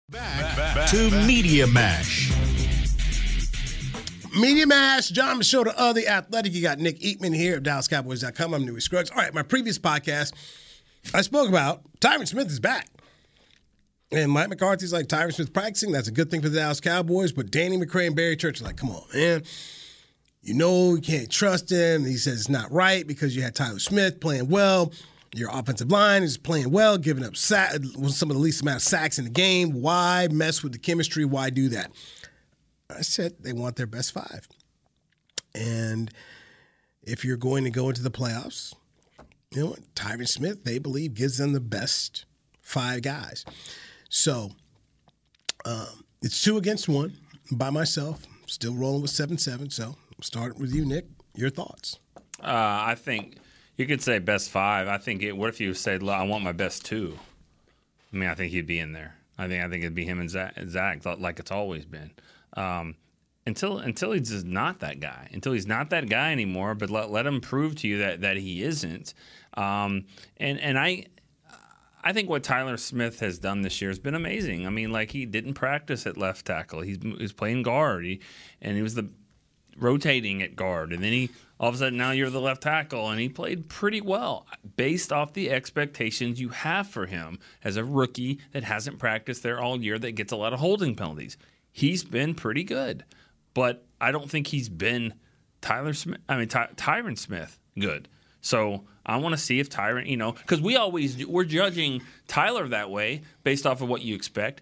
[0.09, 2.31] Back, back to Media Mash.
[4.35, 6.53] Media Mash, Jon Machota of The Athletic.
[6.53, 8.53] You got Nick Eatman here of DallasCowboys.com.
[8.55, 9.11] I'm Newy Scruggs.
[9.11, 10.33] All right, my previous podcast,
[11.13, 12.87] I spoke about Tyron Smith is back.
[14.11, 15.91] And Mike McCarthy's like, Tyron Smith practicing.
[15.91, 17.31] That's a good thing for the Dallas Cowboys.
[17.31, 19.43] But Danny McCray and Barry Church are like, come on, man.
[20.41, 22.05] You know you can't trust him.
[22.05, 24.91] He says it's not right because you had Tyler Smith playing well.
[25.35, 29.19] Your offensive line is playing well, giving up some of the least amount of sacks
[29.19, 29.73] in the game.
[29.73, 31.23] Why mess with the chemistry?
[31.23, 31.91] Why do that?
[32.89, 34.47] I said they want their best five.
[35.53, 36.09] And
[37.03, 38.73] if you're going to go into the playoffs,
[39.51, 39.93] you know what?
[39.93, 42.25] Tyron Smith, they believe, gives them the best
[42.61, 43.45] five guys.
[44.09, 44.51] So
[45.65, 47.13] um, it's two against one
[47.51, 48.25] by myself.
[48.47, 49.69] Still rolling with 7 7.
[49.69, 51.05] So start with you, Nick.
[51.35, 51.99] Your thoughts?
[52.41, 53.37] Uh, I think
[53.77, 54.87] you could say best five.
[54.87, 57.17] I think it, what if you said, I want my best two?
[58.11, 59.15] I mean, I think he'd be in there.
[59.37, 62.11] I think I think it'd be him and Zach, Zach like it's always been.
[62.57, 62.95] Um,
[63.45, 65.29] until until he's just not that guy.
[65.31, 66.75] Until he's not that guy anymore.
[66.75, 69.13] But let, let him prove to you that that he isn't.
[69.55, 70.05] Um,
[70.37, 71.05] and and I
[72.03, 74.65] I think what Tyler Smith has done this year has been amazing.
[74.65, 76.81] I mean, like he didn't practice at left tackle.
[76.81, 78.21] He's he's playing guard, he,
[78.61, 79.09] and he was the
[79.77, 83.09] rotating at guard, and then he all of a sudden now you're the left tackle,
[83.09, 87.83] and he played pretty well based off the expectations you have for him as a
[87.83, 91.37] rookie that hasn't practiced there all year that gets a lot of holding penalties
[91.71, 93.05] he's been pretty good,
[93.53, 95.13] but I don't think he's been
[95.61, 96.19] Tyler Smith.
[96.27, 98.07] I mean Ty- Tyron Smith good.
[98.41, 102.67] So I want to see if Tyron, you know, because we always we're judging Tyler
[102.69, 104.61] that way based off of what you expect.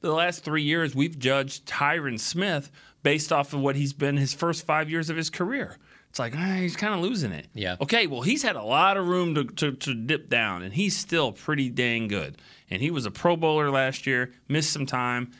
[0.00, 2.70] The last three years we've judged Tyron Smith
[3.02, 5.76] based off of what he's been his first five years of his career.
[6.10, 7.46] It's like ah, he's kind of losing it.
[7.54, 7.76] Yeah.
[7.80, 8.06] Okay.
[8.06, 11.32] Well, he's had a lot of room to, to, to dip down, and he's still
[11.32, 12.36] pretty dang good.
[12.70, 15.32] And he was a Pro Bowler last year, missed some time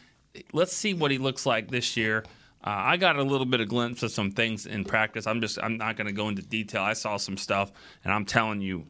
[0.52, 2.24] let's see what he looks like this year.
[2.68, 5.26] Uh, I got a little bit of glimpse of some things in practice.
[5.26, 6.82] I'm just I'm not going to go into detail.
[6.82, 7.72] I saw some stuff,
[8.04, 8.84] and I'm telling you,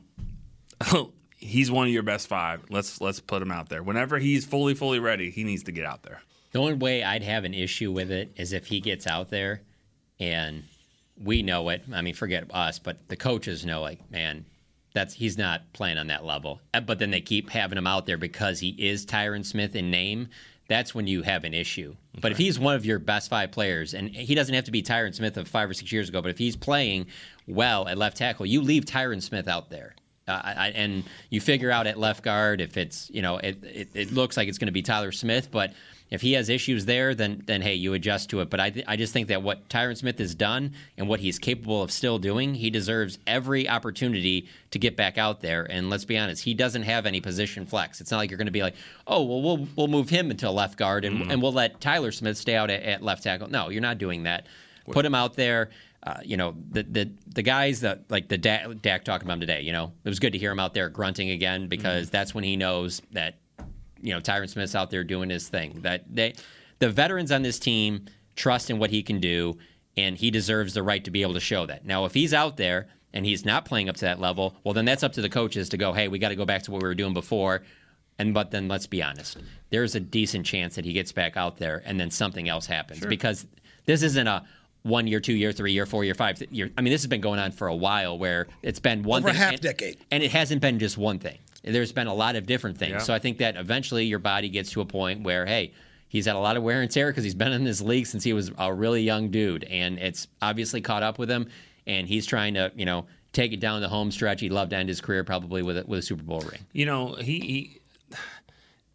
[1.37, 2.64] he's one of your best five.
[2.71, 3.85] Let's let's put him out there.
[3.85, 6.23] Whenever he's fully fully ready, he needs to get out there.
[6.51, 9.62] The only way I'd have an issue with it is if he gets out there,
[10.19, 10.64] and
[11.17, 11.85] we know it.
[11.95, 14.45] I mean, forget us, but the coaches know, like, man,
[14.93, 16.61] that's he's not playing on that level.
[16.73, 20.31] But then they keep having him out there because he is Tyron Smith in name
[20.69, 21.91] that's when you have an issue.
[21.91, 22.21] Okay.
[22.21, 24.83] But if he's one of your best five players, and he doesn't have to be
[24.83, 27.07] Tyron Smith of five or six years ago, but if he's playing
[27.47, 29.95] well at left tackle, you leave Tyron Smith out there.
[30.27, 33.89] Uh, I, and you figure out at left guard if it's, you know, it, it,
[33.95, 35.73] it looks like it's going to be Tyler Smith, but–
[36.11, 38.51] if he has issues there, then then hey, you adjust to it.
[38.51, 41.38] But I th- I just think that what Tyron Smith has done and what he's
[41.38, 45.64] capable of still doing, he deserves every opportunity to get back out there.
[45.64, 48.01] And let's be honest, he doesn't have any position flex.
[48.01, 50.51] It's not like you're going to be like, oh well, we'll we'll move him into
[50.51, 51.31] left guard and mm-hmm.
[51.31, 53.49] and we'll let Tyler Smith stay out at, at left tackle.
[53.49, 54.47] No, you're not doing that.
[54.90, 55.71] Put him out there.
[56.03, 59.40] Uh, you know the the the guys that like the Dak, Dak talking about him
[59.40, 59.61] today.
[59.62, 62.12] You know it was good to hear him out there grunting again because mm-hmm.
[62.12, 63.35] that's when he knows that
[64.01, 65.81] you know Tyron Smith's out there doing his thing.
[65.83, 66.35] That they,
[66.79, 68.07] the veterans on this team
[68.37, 69.59] trust in what he can do,
[69.97, 71.85] and he deserves the right to be able to show that.
[71.85, 74.85] Now, if he's out there and he's not playing up to that level, well, then
[74.85, 76.83] that's up to the coaches to go, hey, we got to go back to what
[76.83, 77.63] we were doing before.
[78.21, 79.39] And but then let's be honest,
[79.71, 83.05] there's a decent chance that he gets back out there and then something else happens
[83.07, 83.47] because
[83.87, 84.45] this isn't a
[84.83, 86.71] one year, two year, three year, four year, five year.
[86.77, 89.29] I mean, this has been going on for a while where it's been one Over
[89.29, 89.99] a thing, half and- decade.
[90.11, 91.39] and it hasn't been just one thing.
[91.62, 92.92] There's been a lot of different things.
[92.92, 92.99] Yeah.
[92.99, 95.73] So I think that eventually your body gets to a point where, hey,
[96.09, 98.25] he's had a lot of wear and tear because he's been in this league since
[98.25, 101.49] he was a really young dude, and it's obviously caught up with him.
[101.87, 104.42] And he's trying to, you know, take it down the home stretch.
[104.42, 106.61] He'd love to end his career probably with a, with a Super Bowl ring.
[106.73, 107.81] You know, he, he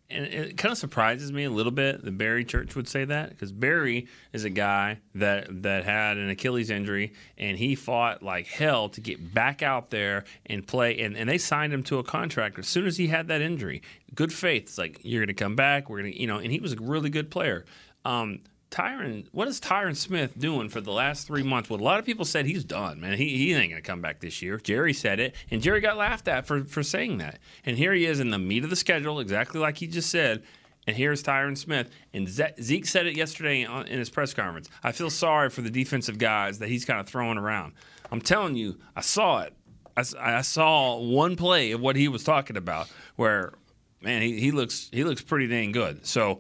[0.10, 3.30] and it kind of surprises me a little bit that Barry Church would say that
[3.30, 8.48] because Barry is a guy that that had an Achilles injury and he fought like
[8.48, 12.04] hell to get back out there and play and, and they signed him to a
[12.04, 13.82] contract as soon as he had that injury.
[14.14, 14.64] Good faith.
[14.64, 15.90] It's like you're going to come back.
[15.90, 17.66] We're going to you know, and he was a really good player.
[18.06, 18.40] Um,
[18.74, 21.70] Tyron, what is Tyron Smith doing for the last three months?
[21.70, 23.20] Well, a lot of people said he's done, man.
[23.20, 24.58] He, he ain't going to come back this year.
[24.58, 27.38] Jerry said it, and Jerry got laughed at for, for saying that.
[27.64, 30.42] And here he is in the meat of the schedule, exactly like he just said.
[30.88, 31.92] And here's Tyron Smith.
[32.16, 34.70] And Ze- Zeke said it yesterday in his press conference.
[34.84, 37.74] I feel sorry for the defensive guys that he's kind of throwing around.
[38.12, 39.54] I'm telling you, I saw it.
[39.96, 43.54] I saw one play of what he was talking about where,
[44.02, 46.08] man, he, he looks he looks pretty dang good.
[46.08, 46.40] So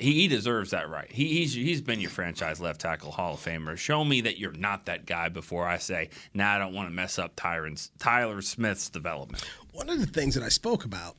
[0.00, 1.10] he, he deserves that right.
[1.10, 3.76] He, he's he's been your franchise left tackle Hall of Famer.
[3.76, 6.94] Show me that you're not that guy before I say, nah, I don't want to
[6.94, 9.44] mess up Tyron's Tyler Smith's development.
[9.72, 11.16] One of the things that I spoke about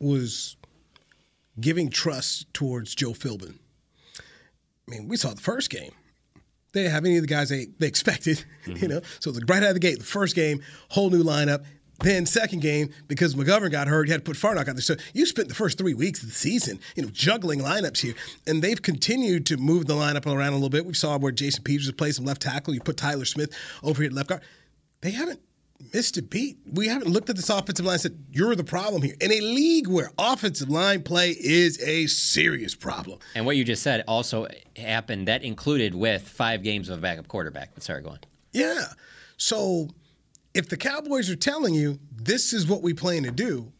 [0.00, 0.56] was
[1.60, 3.58] giving trust towards Joe Philbin.
[4.18, 5.92] I mean, we saw the first game.
[6.72, 8.86] They didn't have any of the guys they, they expected, you mm-hmm.
[8.86, 9.00] know.
[9.20, 11.64] So the right out of the gate, the first game, whole new lineup.
[12.00, 14.80] Then second game, because McGovern got hurt, you had to put Farniok out there.
[14.80, 18.14] So you spent the first three weeks of the season, you know, juggling lineups here,
[18.46, 20.86] and they've continued to move the lineup around a little bit.
[20.86, 22.72] We saw where Jason Peters played some left tackle.
[22.72, 24.42] You put Tyler Smith over here at left guard.
[25.00, 25.40] They haven't
[25.92, 26.58] missed a beat.
[26.72, 29.14] We haven't looked at this offensive line and said, you're the problem here.
[29.20, 33.20] In a league where offensive line play is a serious problem.
[33.34, 35.28] And what you just said also happened.
[35.28, 37.74] That included with five games of a backup quarterback.
[37.74, 38.18] But sorry, go on.
[38.52, 38.86] Yeah.
[39.36, 39.88] So
[40.58, 43.72] if the Cowboys are telling you this is what we plan to do,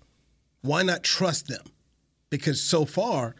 [0.63, 1.65] why not trust them?
[2.31, 3.35] Because so far,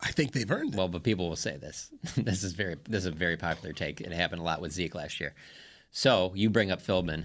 [0.00, 0.78] I think they've earned it.
[0.78, 1.90] Well, but people will say this.
[2.16, 4.00] this is very this is a very popular take.
[4.00, 5.34] It happened a lot with Zeke last year.
[5.90, 7.24] So you bring up Philbin.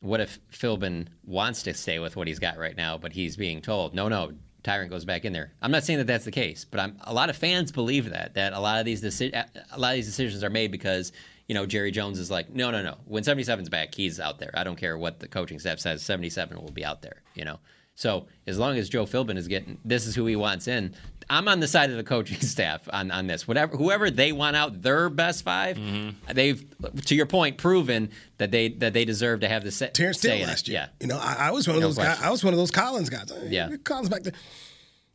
[0.00, 3.62] What if Philbin wants to stay with what he's got right now, but he's being
[3.62, 4.32] told, no, no,
[4.62, 5.52] Tyron goes back in there.
[5.62, 8.34] I'm not saying that that's the case, but I'm, a lot of fans believe that
[8.34, 11.12] that a lot of these deci- a lot of these decisions are made because
[11.48, 12.96] you know Jerry Jones is like, no, no, no.
[13.06, 14.50] When 77's back, he's out there.
[14.54, 16.02] I don't care what the coaching staff says.
[16.02, 17.22] 77 will be out there.
[17.34, 17.58] You know.
[17.98, 20.94] So as long as Joe Philbin is getting, this is who he wants in.
[21.30, 23.48] I'm on the side of the coaching staff on, on this.
[23.48, 26.32] Whatever, whoever they want out their best 5 Mm-hmm.
[26.34, 26.62] they've,
[27.06, 29.94] to your point, proven that they that they deserve to have the set.
[29.94, 30.46] Terence say Steele in it.
[30.48, 30.80] last year.
[30.80, 32.20] Yeah, You know, I, I was one of No those guys.
[32.20, 33.32] I was one of those Collins guys.
[33.48, 33.70] Yeah.
[33.82, 34.34] Collins back there.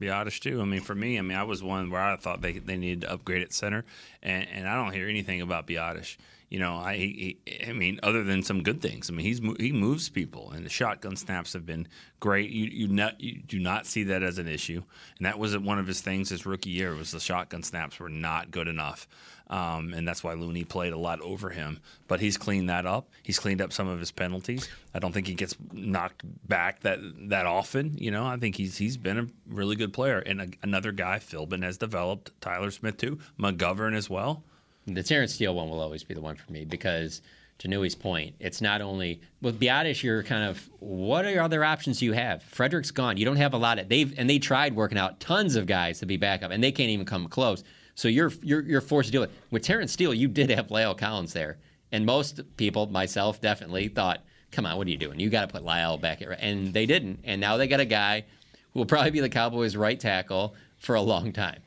[0.01, 0.61] Biadasz too.
[0.61, 3.01] I mean, for me, I mean, I was one where I thought they they needed
[3.01, 3.85] to upgrade at center,
[4.23, 6.17] and, and I don't hear anything about Biadasz.
[6.49, 9.09] You know, I he, I mean, other than some good things.
[9.09, 11.87] I mean, he's he moves people, and the shotgun snaps have been
[12.19, 12.49] great.
[12.49, 14.83] You you not you do not see that as an issue,
[15.17, 18.09] and that was one of his things his rookie year was the shotgun snaps were
[18.09, 19.07] not good enough.
[19.51, 21.81] Um, and that's why Looney played a lot over him.
[22.07, 23.09] But he's cleaned that up.
[23.21, 24.69] He's cleaned up some of his penalties.
[24.93, 27.97] I don't think he gets knocked back that that often.
[27.97, 30.19] You know, I think he's he's been a really good player.
[30.19, 32.31] And a, another guy, Philbin, has developed.
[32.39, 33.19] Tyler Smith too.
[33.37, 34.43] McGovern as well.
[34.87, 37.21] The Terence Steele one will always be the one for me because,
[37.59, 40.01] to Newy's point, it's not only with Biadasz.
[40.01, 42.41] You're kind of what are your other options you have?
[42.43, 43.17] Frederick's gone.
[43.17, 45.99] You don't have a lot of they've and they tried working out tons of guys
[45.99, 47.65] to be backup, and they can't even come close.
[48.01, 50.11] So you're you're you're forced to do it with Terence Steele.
[50.11, 51.59] You did have La'el Collins there,
[51.91, 55.19] and most people, myself definitely, thought, "Come on, what are you doing?
[55.19, 57.79] You got to put La'el back at right." And they didn't, and now they got
[57.79, 58.25] a guy
[58.73, 61.59] who will probably be the Cowboys' right tackle for a long time.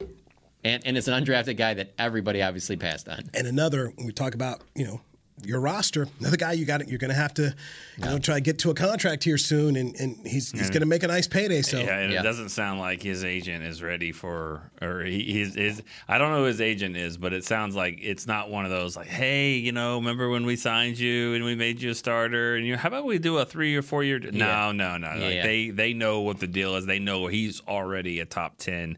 [0.64, 3.30] And, and it's an undrafted guy that everybody obviously passed on.
[3.32, 5.00] And another, when we talk about, you know,
[5.42, 7.54] your roster, another guy you got you're going to have to,
[7.98, 10.80] you know, try to get to a contract here soon, and, and he's he's going
[10.80, 11.60] to make a nice payday.
[11.62, 12.20] So yeah, and Yeah.
[12.20, 15.82] it doesn't sound like his agent is ready for, or he, his, his.
[16.08, 18.70] I don't know who his agent is, but it sounds like it's not one of
[18.70, 21.94] those like, hey, you know, remember when we signed you and we made you a
[21.94, 24.20] starter, and you, how about we do a three or four year?
[24.20, 25.08] No, no, no.
[25.08, 26.86] Like they they know what the deal is.
[26.86, 28.96] They know he's already a top ten.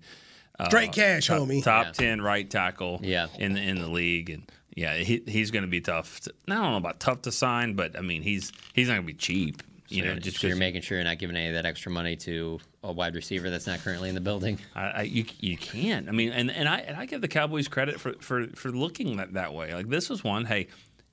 [0.58, 1.62] Uh, straight cash, top, homie.
[1.64, 1.92] top Yeah.
[1.92, 3.00] ten right tackle.
[3.02, 3.26] Yeah.
[3.38, 4.42] in the in the league, and
[4.76, 6.20] yeah, he, he's going to be tough.
[6.20, 9.06] To, I don't know about tough to sign, but I mean he's he's not going
[9.06, 9.62] to be cheap.
[9.88, 11.90] You So know, just so you're making sure you're not giving any of that extra
[11.92, 14.58] money to a wide receiver that's not currently in the building.
[14.74, 16.08] I, I you you can't.
[16.08, 19.16] I mean, and, and I and I give the Cowboys credit for for for looking
[19.16, 19.74] that, that way.
[19.74, 20.44] Like this was one.
[20.44, 20.66] Hey,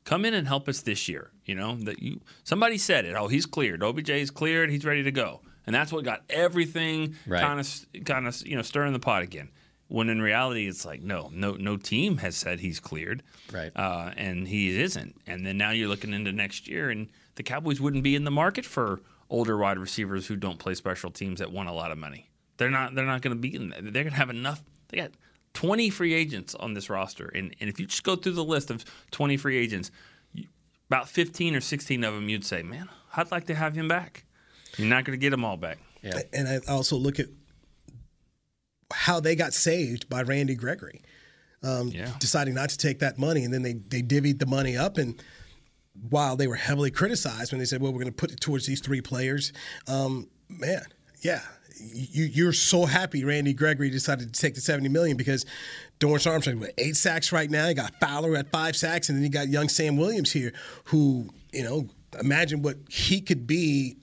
[0.03, 1.29] come in and help us this year.
[1.45, 3.15] You know that you somebody said it.
[3.15, 3.81] Oh, he's cleared.
[3.81, 4.69] OBJ is cleared.
[4.71, 5.41] He's ready to go.
[5.65, 9.49] And that's what got everything kind of kind of you know stirring the pot again.
[9.93, 13.71] When in reality, it's like no, no, no team has said he's cleared, Right.
[13.75, 15.21] Uh, and he isn't.
[15.27, 18.31] And then now you're looking into next year, and the Cowboys wouldn't be in the
[18.31, 21.99] market for older wide receivers who don't play special teams that want a lot of
[21.99, 22.31] money.
[22.57, 22.95] They're not.
[22.95, 23.53] They're not going to be.
[23.53, 24.63] In, they're going to have enough.
[24.87, 25.11] They got
[25.53, 28.71] 20 free agents on this roster, and and if you just go through the list
[28.71, 29.91] of 20 free agents,
[30.33, 30.47] you,
[30.89, 34.25] about 15 or 16 of them, you'd say, man, I'd like to have him back.
[34.77, 35.77] You're not going to get them all back.
[36.01, 36.19] Yeah.
[36.33, 37.27] And I also look at
[38.91, 41.01] how they got saved by Randy Gregory,
[41.61, 42.11] um, Yeah.
[42.19, 45.21] deciding not to take that money, and then they they divvied the money up and.
[46.09, 48.65] While they were heavily criticized when they said, "Well, we're going to put it towards
[48.65, 49.53] these three players,"
[49.87, 50.81] um, man,
[51.21, 51.41] yeah,
[51.79, 55.45] you you're so happy Randy Gregory decided to take the seventy million because
[55.99, 57.67] Dorance Armstrong with eight sacks right now.
[57.67, 60.51] You got Fowler at five sacks, and then you got young Sam Williams here,
[60.85, 61.87] who you know,
[62.19, 63.95] imagine what he could be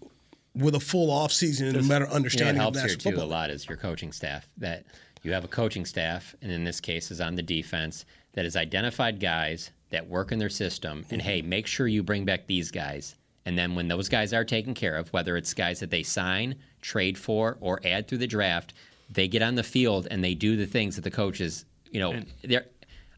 [0.55, 3.15] with a full offseason and a better You know, understanding what of helps here national
[3.15, 4.49] too a lot is your coaching staff.
[4.59, 4.85] That
[5.23, 8.57] you have a coaching staff, and in this case, is on the defense that has
[8.57, 11.05] identified guys that work in their system.
[11.11, 11.29] And mm-hmm.
[11.29, 13.17] hey, make sure you bring back these guys.
[13.47, 16.57] And then when those guys are taken care of, whether it's guys that they sign,
[16.83, 18.75] trade for, or add through the draft,
[19.11, 22.21] they get on the field and they do the things that the coaches, you know,
[22.43, 22.67] they're.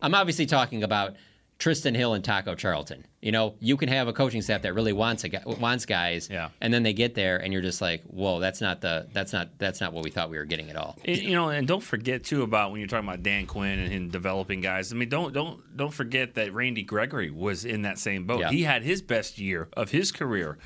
[0.01, 1.14] I'm obviously talking about
[1.59, 3.05] Trysten Hill and Taco Charlton.
[3.22, 6.28] You know, you can have a coaching staff that really wants a guy, wants guys,
[6.28, 6.48] Yeah.
[6.61, 9.56] and then they get there and you're just like, whoa, that's not the that's not
[9.58, 10.98] that's not what we thought we were getting at all.
[11.04, 13.92] And, you know, and don't forget too about when you're talking about Dan Quinn and
[13.92, 14.92] him developing guys.
[14.92, 18.40] I mean, don't don't don't forget that Randy Gregory was in that same boat.
[18.40, 18.50] Yeah.
[18.50, 20.58] He had his best year of his career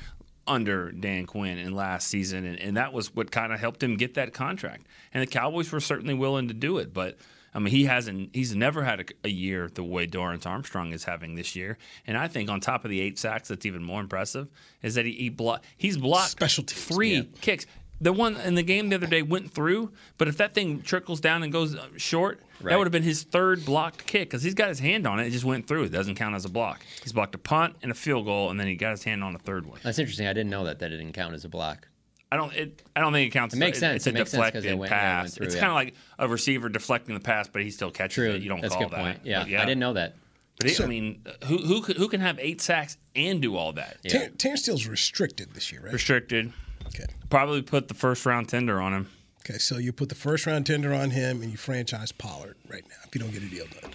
[0.47, 3.97] under Dan Quinn in last season, and, and that was what kind of helped him
[3.97, 4.87] get that contract.
[5.13, 7.17] And the Cowboys were certainly willing to do it, but.
[7.57, 8.35] I mean, he hasn't.
[8.35, 12.15] He's never had a, a year the way Dorance Armstrong is having this year, and
[12.15, 14.47] I think on top of the eight sacks, that's even more impressive.
[14.83, 17.21] Is that he, he blo- he's blocked Special teams, three yeah.
[17.41, 17.65] kicks.
[17.99, 21.19] The one in the game the other day went through, but if that thing trickles
[21.19, 22.69] down and goes uh, short, Right.
[22.71, 25.25] that would have been his third blocked kick because he's got his hand on it.
[25.25, 25.85] It just went through.
[25.85, 26.85] It doesn't count as a block.
[27.01, 29.33] He's blocked a punt and a field goal, and then he got his hand on
[29.35, 29.79] a third one.
[29.83, 30.27] That's interesting.
[30.27, 31.87] I didn't know that that it didn't count as a block.
[32.31, 32.53] I don't.
[32.53, 33.55] It, I don't think it counts.
[33.55, 33.97] It makes sense.
[33.97, 35.33] It's It a makes deflected it went- yeah, it went pass.
[35.35, 35.61] through, it's yeah.
[35.61, 38.31] kind of like a receiver deflecting the pass, but he still catches True.
[38.31, 38.41] it.
[38.41, 39.03] You don't That's a call good that.
[39.03, 39.19] point.
[39.23, 39.43] Yeah.
[39.43, 40.15] But I didn't know that.
[40.59, 43.73] But it, I mean, who who can- who can have eight sacks and do all
[43.73, 43.97] that?
[44.03, 44.11] Yeah.
[44.11, 45.93] Ter- Terence Steele's restricted this year, right?
[45.93, 46.51] Restricted.
[46.87, 47.05] Okay.
[47.29, 49.09] Probably put the first round tender on him.
[49.49, 52.83] Okay, so you put the first round tender on him and you franchise Pollard right
[52.89, 53.91] now if you don't get a deal done.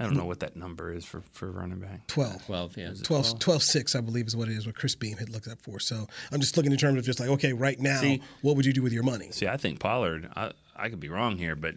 [0.00, 2.06] I don't know what that number is for, for running back.
[2.06, 2.46] 12.
[2.46, 2.76] Twelve.
[2.76, 2.92] Yeah.
[3.02, 5.60] 12, 12 6, I believe, is what it is, what Chris Beam had looked up
[5.60, 5.78] for.
[5.78, 8.64] So I'm just looking in terms of just like, okay, right now, See- what would
[8.64, 9.28] you do with your money?
[9.30, 10.28] See, I think Pollard.
[10.34, 11.74] I, I could be wrong here, but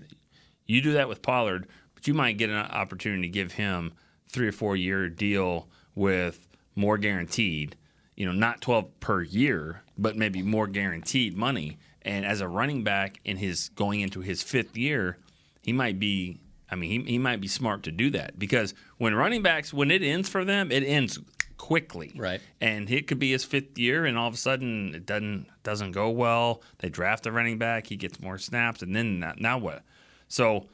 [0.66, 3.92] you do that with Pollard, but you might get an opportunity to give him
[4.30, 7.76] three or four year deal with more guaranteed.
[8.16, 11.78] You know, not twelve per year, but maybe more guaranteed money.
[12.04, 15.18] And as a running back in his going into his fifth year,
[15.62, 16.40] he might be.
[16.74, 19.92] I mean, he, he might be smart to do that because when running backs, when
[19.92, 21.20] it ends for them, it ends
[21.58, 22.12] quickly.
[22.16, 22.42] Right.
[22.60, 25.92] And it could be his fifth year, and all of a sudden it doesn't doesn't
[25.92, 26.62] go well.
[26.80, 29.84] They draft a running back, he gets more snaps, and then now, now what?
[30.28, 30.68] So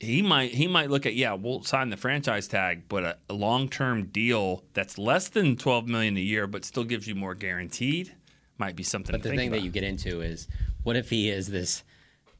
[0.00, 3.34] he might he might look at yeah, we'll sign the franchise tag, but a, a
[3.34, 7.34] long term deal that's less than twelve million a year, but still gives you more
[7.34, 8.14] guaranteed,
[8.58, 9.12] might be something.
[9.12, 10.48] But the thing that you get into is,
[10.82, 11.84] what if he is this?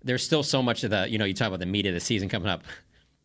[0.03, 2.01] There's still so much of the, you know, you talk about the meat of the
[2.01, 2.63] season coming up.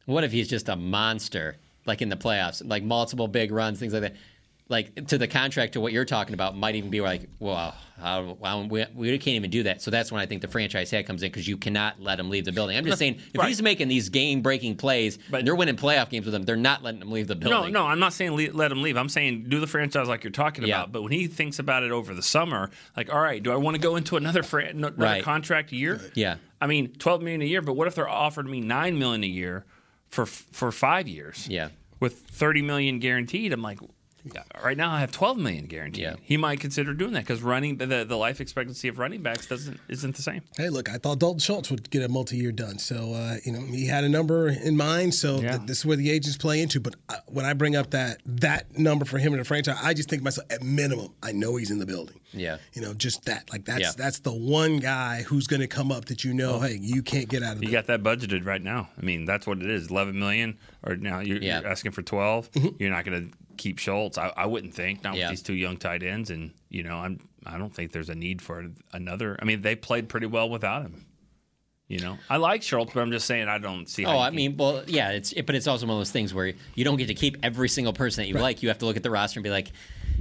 [0.06, 3.94] What if he's just a monster, like in the playoffs, like multiple big runs, things
[3.94, 4.16] like that?
[4.70, 7.76] Like to the contract to what you're talking about might even be like, well,
[8.70, 9.82] we, we can't even do that.
[9.82, 12.30] So that's when I think the franchise tag comes in because you cannot let him
[12.30, 12.78] leave the building.
[12.78, 13.50] I'm just saying, if Right.
[13.50, 16.84] he's making these game breaking plays, But- they're winning playoff games with him, they're not
[16.84, 17.74] letting him leave the building.
[17.74, 18.96] No, no, I'm not saying le- let him leave.
[18.96, 20.78] I'm saying do the franchise like you're talking Yeah.
[20.84, 20.94] about.
[20.94, 23.76] But when he thinks about it over the summer, like, all right, do I want
[23.76, 25.22] to go into another fran- another Right.
[25.22, 26.00] contract year?
[26.16, 26.38] Yeah.
[26.62, 27.62] I mean, 12 million a year.
[27.62, 29.66] But what if they're offered me nine million a year
[30.12, 31.48] for for five years?
[31.50, 31.70] Yeah.
[32.00, 33.54] with 30 million guaranteed.
[33.54, 33.80] I'm like,
[34.64, 36.04] right now I have 12 million guaranteed.
[36.04, 36.16] Yeah.
[36.22, 39.80] He might consider doing that because running the, the life expectancy of running backs doesn't
[39.90, 40.42] isn't the same.
[40.58, 42.78] Hey, look, I thought Dalton Schultz would get a multi-year done.
[42.80, 45.14] So, uh, you know, he had a number in mind.
[45.16, 45.58] So Yeah.
[45.58, 46.80] th- this is where the agents play into.
[46.80, 49.94] But uh, when I bring up that that number for him in the franchise, I
[49.94, 52.20] just think to myself, at minimum, I know he's in the building.
[52.34, 52.58] Yeah.
[52.74, 53.50] You know, just that.
[53.52, 53.92] Like that's Yeah.
[53.98, 57.28] that's the one guy who's going to come up that you know, hey, you can't
[57.28, 58.90] get out of the You got that budgeted right now.
[58.98, 59.90] I mean, that's what it is.
[59.90, 61.60] 11 million, or now you're, Yeah.
[61.62, 62.52] you're asking for 12.
[62.52, 62.68] Mm-hmm.
[62.80, 64.18] You're not going to keep Schultz.
[64.18, 65.26] I, I wouldn't think not Yeah.
[65.26, 68.16] with these two young tight ends, and you know I'm I don't think there's a
[68.16, 69.38] need for another.
[69.42, 71.06] I mean they played pretty well without him.
[71.88, 74.04] You know I like Schultz, but I'm just saying I don't see.
[74.04, 76.12] how Oh, I can- mean, well, yeah, it's it, but it's also one of those
[76.12, 78.64] things where you don't get to keep every single person that you like.
[78.64, 79.72] You have to look at the roster and be like,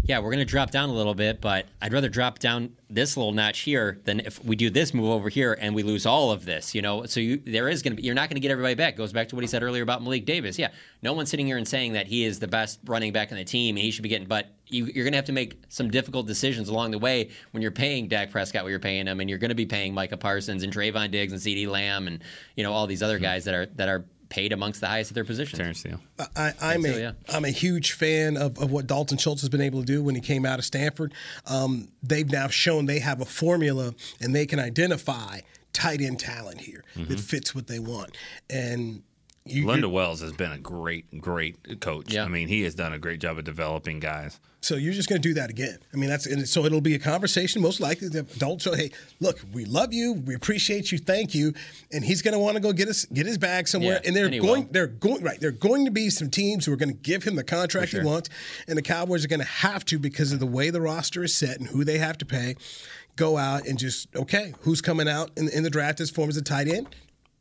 [0.04, 3.16] yeah, we're going to drop down a little bit, but I'd rather drop down this
[3.16, 6.32] little notch here than if we do this move over here and we lose all
[6.32, 6.74] of this.
[6.74, 8.74] You know, so you there is going to be you're not going to get everybody
[8.74, 8.96] back.
[8.96, 10.58] Goes back to what he said earlier about Malik Davis.
[10.58, 10.70] Yeah,
[11.02, 13.44] no one's sitting here and saying that he is the best running back on the
[13.44, 15.90] team and he should be getting, but you, you're going to have to make some
[15.90, 19.28] difficult decisions along the way when you're paying Dak Prescott what you're paying him, and
[19.28, 22.22] you're going to be paying Micah Parsons and Trevon Diggs and CeeDee Lamb and
[22.56, 23.24] you know all these other mm-hmm.
[23.24, 25.58] guys that are that are paid amongst the highest of their positions.
[25.58, 26.00] Terence Steele.
[26.34, 27.12] I, I'm so, a yeah.
[27.28, 30.14] am a huge fan of, of what Dalton Schultz has been able to do when
[30.14, 31.12] he came out of Stanford.
[31.46, 35.40] Um, they've now shown they have a formula and they can identify
[35.72, 38.16] tight end talent here that fits what they want.
[38.48, 39.02] And
[39.50, 42.12] you, Lunda Wells has been a great, great coach.
[42.12, 42.24] Yeah.
[42.24, 44.40] I mean, he has done a great job of developing guys.
[44.62, 45.78] So you're just going to do that again.
[45.92, 47.62] I mean, that's and so it'll be a conversation.
[47.62, 48.74] Most likely, the adult show.
[48.74, 51.54] Hey, look, we love you, we appreciate you, thank you,
[51.92, 53.94] and he's going to want to go get us get his bag somewhere.
[53.94, 54.72] Yeah, and they're and going, will.
[54.72, 55.40] they're going right.
[55.40, 58.00] They're going to be some teams who are going to give him the contract he
[58.00, 58.28] wants,
[58.68, 61.34] and the Cowboys are going to have to because of the way the roster is
[61.34, 62.56] set and who they have to pay.
[63.16, 66.36] Go out and just okay, who's coming out in, in the draft as form as
[66.36, 66.94] a tight end?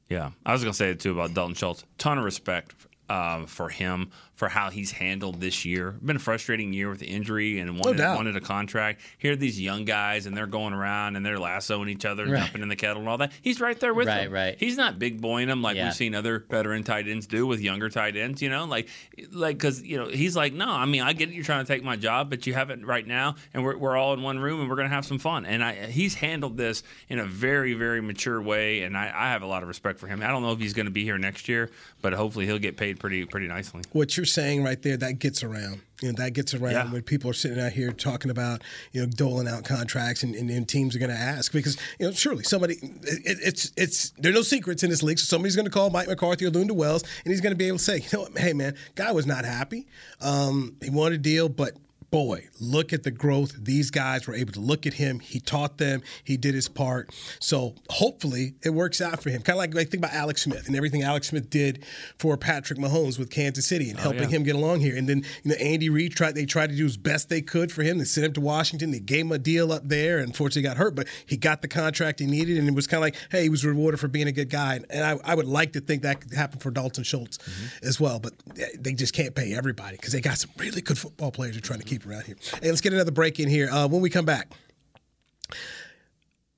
[0.09, 1.85] Yeah, I was to say it too about Dalton Schultz.
[1.97, 2.73] Ton of respect
[3.09, 5.91] uh, for him for how he's handled this year.
[6.01, 8.15] Been a frustrating year with the injury and wanted, doubt.
[8.15, 9.01] wanted a contract.
[9.17, 12.39] Here are these young guys and they're going around and they're lassoing each other, Right.
[12.43, 13.33] jumping in the kettle and all that.
[13.41, 14.31] He's right there with Right, them.
[14.31, 14.55] right.
[14.57, 15.87] He's not big boying them like Yeah.
[15.87, 18.41] we've seen other veteran tight ends do with younger tight ends.
[18.41, 18.87] You know, like
[19.33, 21.67] like because you know he's like, no, I mean I get it, you're trying to
[21.73, 24.39] take my job, but you have it right now, and we're, we're all in one
[24.39, 25.45] room and we're gonna have some fun.
[25.45, 29.41] And I he's handled this in a very very mature way, and I, I have
[29.41, 30.23] a lot of respect for him.
[30.23, 31.69] I don't know if he's going to be here next year,
[32.01, 33.81] but hopefully he'll get paid pretty pretty nicely.
[33.91, 35.81] what you're saying right there that gets around.
[36.01, 36.91] You know that gets around Yeah.
[36.93, 38.61] when people are sitting out here talking about
[38.93, 42.05] you know doling out contracts and, and, and teams are going to ask because you
[42.05, 45.19] know surely somebody it, it's it's there are no secrets in this league.
[45.19, 47.67] So somebody's going to call Mike McCarthy or Lunda Wells and he's going to be
[47.67, 48.37] able to say you know what?
[48.37, 49.87] Hey man guy was not happy.
[50.21, 51.73] Um, he wanted a deal but
[52.11, 53.53] boy, look at the growth.
[53.57, 55.19] These guys were able to look at him.
[55.19, 56.01] He taught them.
[56.23, 57.13] He did his part.
[57.39, 59.41] So hopefully it works out for him.
[59.41, 61.83] Kind of like, like think about Alex Smith and everything Alex Smith did
[62.17, 64.37] for Patrick Mahomes with Kansas City and oh, helping yeah.
[64.37, 64.95] him get along here.
[64.95, 66.35] And then you know Andy Reid tried.
[66.35, 67.97] They tried to do as best they could for him.
[67.97, 68.91] They sent him to Washington.
[68.91, 70.17] They gave him a deal up there.
[70.17, 72.99] and Unfortunately, got hurt, but he got the contract he needed, and it was kind
[72.99, 74.79] of like, hey, he was rewarded for being a good guy.
[74.89, 77.87] And I, I would like to think that could happen for Dalton Schultz mm-hmm.
[77.87, 80.97] as well, but eh, they just can't pay everybody because they got some really good
[80.97, 82.35] football players they're trying to keep around here.
[82.61, 83.69] Hey, let's get another break in here.
[83.69, 84.51] Uh, when we come back,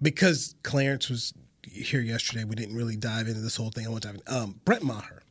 [0.02, 1.34] because Clarence was
[1.64, 3.86] here yesterday, we didn't really dive into this whole thing.
[3.86, 4.34] I want to dive in.
[4.34, 5.22] Um, Brett Maher.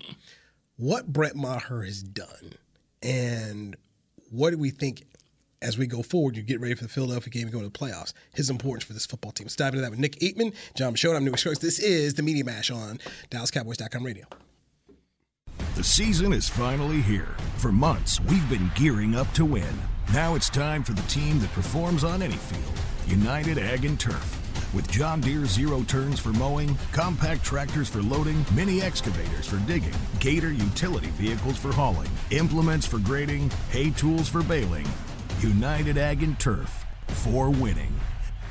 [0.76, 2.54] What Brett Maher has done,
[3.02, 3.76] and
[4.30, 5.04] what do we think
[5.60, 6.36] as we go forward?
[6.36, 8.14] You get ready for the Philadelphia game and go to the playoffs.
[8.34, 9.44] His importance for this football team.
[9.44, 11.16] Let's dive into that with Nick Eatman, Jon Machota.
[11.16, 11.58] I'm Newy Scruggs.
[11.58, 12.98] This is the Media Mash on
[13.30, 14.24] DallasCowboys.com radio.
[15.74, 17.36] The season is finally here.
[17.58, 19.64] For months, we've been gearing up to win.
[20.12, 24.74] Now it's time for the team that performs on any field United Ag and Turf.
[24.74, 29.94] With John Deere zero turns for mowing, compact tractors for loading, mini excavators for digging,
[30.18, 34.86] Gator utility vehicles for hauling, implements for grading, hay tools for baling.
[35.38, 37.94] United Ag and Turf for winning.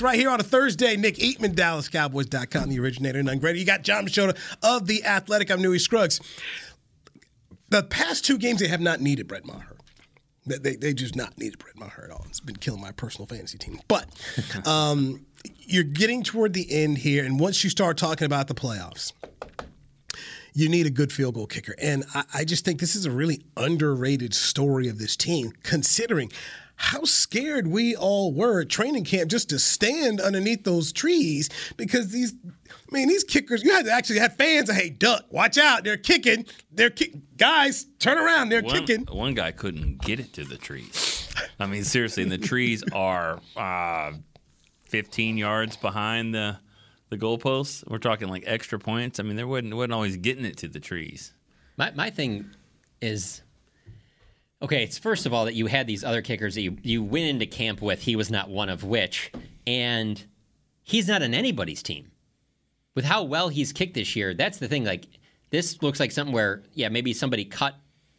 [0.00, 0.96] Right here on a Thursday.
[0.96, 3.60] Nick Eatman, DallasCowboys.com, the originator and ungraded.
[3.60, 5.48] You got Jon Machota of The Athletic.
[5.48, 6.20] I'm Newy Scruggs.
[7.68, 9.76] The past two games, they have not needed Brett Maher.
[10.44, 12.26] They, they, they just not needed Brett Maher at all.
[12.28, 13.78] It's been killing my personal fantasy team.
[13.86, 14.08] But
[14.66, 15.24] um,
[15.56, 19.12] you're getting toward the end here, and once you start talking about the playoffs,
[20.52, 21.76] you need a good field goal kicker.
[21.80, 26.32] And I, I, just think this is a really underrated story of this team, considering
[26.76, 32.10] how scared we all were at training camp just to stand underneath those trees because
[32.12, 32.34] these
[32.70, 35.96] I mean these kickers you had to actually have fans hey duck watch out they're
[35.96, 39.06] kicking they're kick guys turn around they're one, kicking.
[39.06, 41.28] one guy couldn't get it to the trees.
[41.58, 44.12] I mean seriously and the trees are uh,
[44.84, 46.58] 15 yards behind the
[47.08, 47.88] the goalposts.
[47.88, 49.18] We're talking like extra points.
[49.18, 51.32] I mean there wasn't wasn't always getting it to the trees.
[51.78, 52.50] My my thing
[53.00, 53.42] is
[54.62, 57.26] Okay, it's first of all that you had these other kickers that you, you went
[57.26, 58.02] into camp with.
[58.02, 59.30] He was not one of which,
[59.66, 60.22] and
[60.82, 62.10] he's not on anybody's team.
[62.94, 64.84] With how well he's kicked this year, that's the thing.
[64.84, 65.06] Like
[65.50, 67.74] this looks like something where, yeah, maybe somebody cut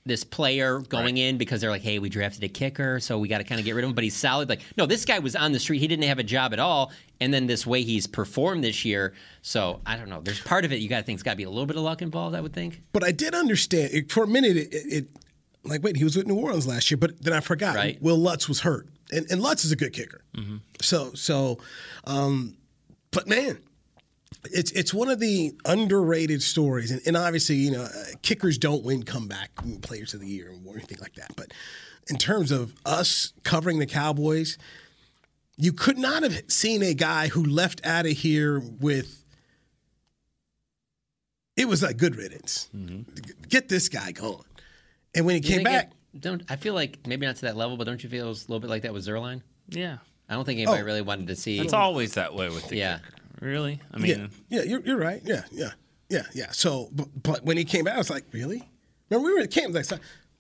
[0.06, 1.18] this player going right.
[1.18, 3.66] in because they're like, hey, we drafted a kicker, so we got to kind of
[3.66, 3.96] get rid of him.
[3.96, 4.48] But he's solid.
[4.48, 5.80] Like, no, this guy was on the street.
[5.80, 6.92] He didn't have a job at all.
[7.20, 9.14] And then this way he's performed this year.
[9.42, 10.22] So I don't know.
[10.22, 11.76] There's part of it you got to think it's got to be a little bit
[11.76, 12.36] of luck involved.
[12.36, 12.84] I would think.
[12.94, 14.56] But I did understand for a minute.
[14.56, 15.08] it, it
[15.68, 17.76] like, wait, he was with New Orleans last year, but then I forgot.
[17.76, 18.02] Right.
[18.02, 20.24] Will Lutz was hurt, and, and Lutz is a good kicker.
[20.36, 20.58] Mm-hmm.
[20.82, 21.60] So, so,
[22.06, 22.58] um,
[23.12, 23.60] but man,
[24.46, 28.84] it's it's one of the underrated stories, and, and obviously, you know, uh, kickers don't
[28.84, 29.52] win comeback
[29.82, 31.36] players of the year or anything like that.
[31.36, 31.54] But
[32.10, 34.58] in terms of us covering the Cowboys,
[35.58, 39.24] you could not have seen a guy who left out of here with.
[41.56, 42.70] It was like good riddance.
[42.76, 43.02] Mm-hmm.
[43.50, 44.44] Get this guy going.
[45.16, 47.78] And when he came back, it, don't I feel like maybe not to that level,
[47.78, 49.42] but don't you feel it was a little bit like that with Zuerlein?
[49.70, 49.98] Yeah,
[50.30, 51.60] I don't think anybody oh, really wanted to see.
[51.60, 53.00] It's always that way with the yeah.
[53.00, 53.14] Kicker.
[53.40, 53.82] Really?
[53.94, 55.22] I mean, yeah, yeah, you're, you're right.
[55.24, 55.72] Yeah, yeah,
[56.10, 56.52] yeah, yeah.
[56.52, 58.68] So, but, but when he came back, I was like, really?
[59.10, 59.76] Remember, we were at camp.
[59.76, 59.86] Like,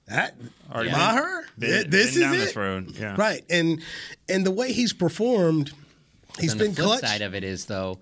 [0.07, 0.35] that
[0.73, 0.91] yeah.
[0.91, 2.37] Maher, been, this been is down it.
[2.37, 2.91] This road.
[2.97, 3.15] Yeah.
[3.17, 3.81] Right, and
[4.29, 5.71] and the way he's performed,
[6.39, 7.01] he's been the flip clutch.
[7.01, 7.99] side of it is though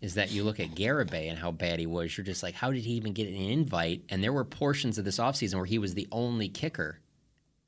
[0.00, 2.16] is that you look at Garibay and how bad he was.
[2.16, 4.02] You're just like, how did he even get an invite?
[4.08, 6.98] And there were portions of this offseason where he was the only kicker.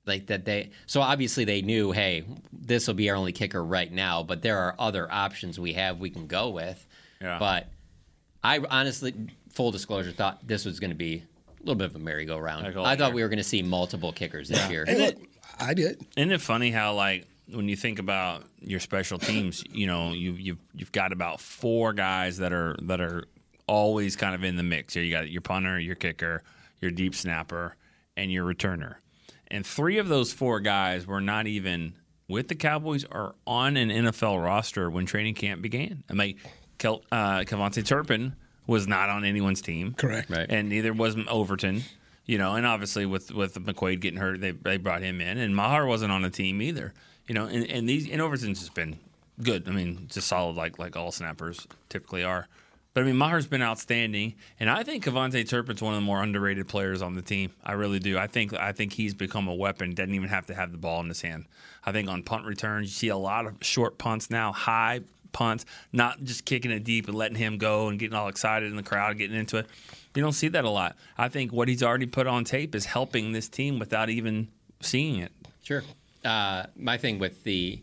[0.05, 3.93] Like that they so obviously they knew, hey, this will be our only kicker right
[3.93, 6.85] now, but there are other options we have we can go with.
[7.21, 7.39] Yeah.
[7.39, 7.69] But
[8.43, 9.15] I honestly,
[9.51, 12.67] full disclosure, thought this was going to be a little bit of a merry-go-round.
[12.79, 14.71] I thought we were going to see multiple kickers this yeah.
[14.71, 14.85] year.
[14.89, 15.15] And look,
[15.61, 16.05] I did.
[16.17, 20.33] Isn't it funny how like when you think about your special teams, you know, you
[20.33, 23.25] you've you've got about four guys that are that are
[23.67, 24.95] always kind of in the mix.
[24.95, 26.43] Here you got your punter, your kicker,
[26.81, 27.77] your deep snapper,
[28.17, 28.97] and your returner.
[29.49, 31.95] And three of those four guys were not even
[32.29, 36.03] with the Cowboys or on an NFL roster when training camp began.
[36.09, 36.37] I mean,
[36.79, 38.35] Kel, uh, KaVontae Turpin
[38.67, 39.93] was not on anyone's team.
[39.95, 40.31] Correct.
[40.31, 40.47] Right.
[40.49, 41.83] And neither was Overton.
[42.25, 45.57] You know, and obviously with with McQuaide getting hurt, they they brought him in, and
[45.57, 46.95] Maher wasn't on the team either.
[47.33, 48.99] You know, and, and these and Overton's just been
[49.43, 49.67] good.
[49.67, 52.47] I mean, just solid like like all snappers typically are.
[52.93, 56.23] But I mean, Maher's been outstanding, and I think KaVontae Turpin's one of the more
[56.23, 57.53] underrated players on the team.
[57.65, 58.19] I really do.
[58.19, 59.95] I think I think he's become a weapon.
[59.95, 61.47] Doesn't even have to have the ball in his hand.
[61.87, 65.01] I think on punt returns, you see a lot of short punts now, high
[65.33, 68.77] punts, not just kicking it deep and letting him go and getting all excited in
[68.77, 69.69] the crowd, getting into it.
[70.15, 70.99] You don't see that a lot.
[71.17, 74.49] I think what he's already put on tape is helping this team without even
[74.83, 75.33] seeing it.
[75.63, 75.83] Sure
[76.25, 77.83] uh, my thing with the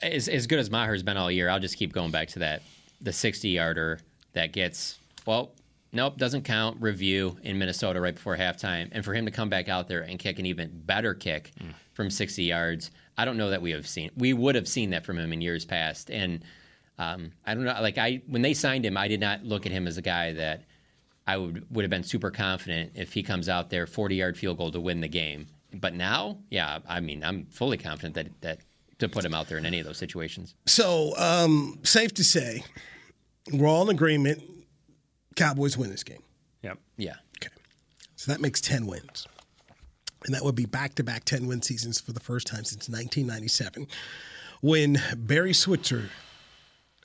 [0.00, 2.62] as, as good as Maher's been all year, I'll just keep going back to that
[3.00, 4.00] the 60 yarder
[4.32, 5.52] that gets well,
[5.92, 6.80] nope, doesn't count.
[6.80, 10.18] Review in Minnesota right before halftime, and for him to come back out there and
[10.18, 11.72] kick an even better kick mm.
[11.92, 14.10] from 60 yards, I don't know that we have seen.
[14.16, 16.42] We would have seen that from him in years past, and
[16.98, 17.76] um, I don't know.
[17.80, 20.32] Like I, when they signed him, I did not look at him as a guy
[20.32, 20.62] that
[21.26, 24.58] I would would have been super confident if he comes out there 40 yard field
[24.58, 25.46] goal to win the game.
[25.74, 28.58] But now, yeah, I mean, I'm fully confident that that
[28.98, 30.54] to put him out there in any of those situations.
[30.66, 32.62] So, um, safe to say,
[33.52, 34.42] we're all in agreement.
[35.34, 36.22] Cowboys win this game.
[36.62, 36.78] Yep.
[36.96, 37.14] Yeah.
[37.38, 37.52] Okay.
[38.16, 39.26] So that makes ten wins.
[40.26, 42.88] and that would be back to back 10 win seasons for the first time since
[42.88, 43.88] 1997
[44.60, 46.10] when Barry Switzer.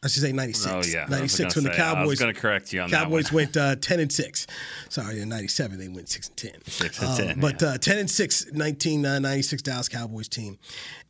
[0.04, 0.72] I should say 96.
[0.72, 1.06] Oh, yeah.
[1.10, 2.20] 96 when the say, I was Cowboys.
[2.20, 4.48] gonna correct you on that Cowboys went uh, 10 and 6.
[4.90, 6.52] Sorry, in 97 they went 6 and 10.
[6.66, 10.60] 6 and Uh, 10, But uh, 10 and 6, 1996 Dallas Cowboys team.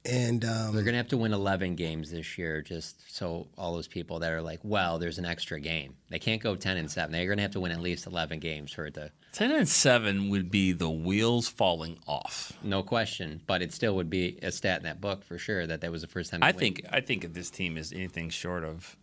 [0.08, 3.74] And um, They're going to have to win 11 games this year, just so all
[3.74, 5.96] those people that are like, well, there's an extra game.
[6.10, 7.12] They can't go 10 and 7.
[7.12, 9.12] They're going to have to win at least 11 games for it to.
[9.34, 12.54] 10 and 7 would be the wheels falling off.
[12.64, 15.82] No question, but it still would be a stat in that book for sure that
[15.82, 16.40] that was the first time.
[16.40, 16.60] they I win.
[16.60, 18.96] think I think if this team is anything short of,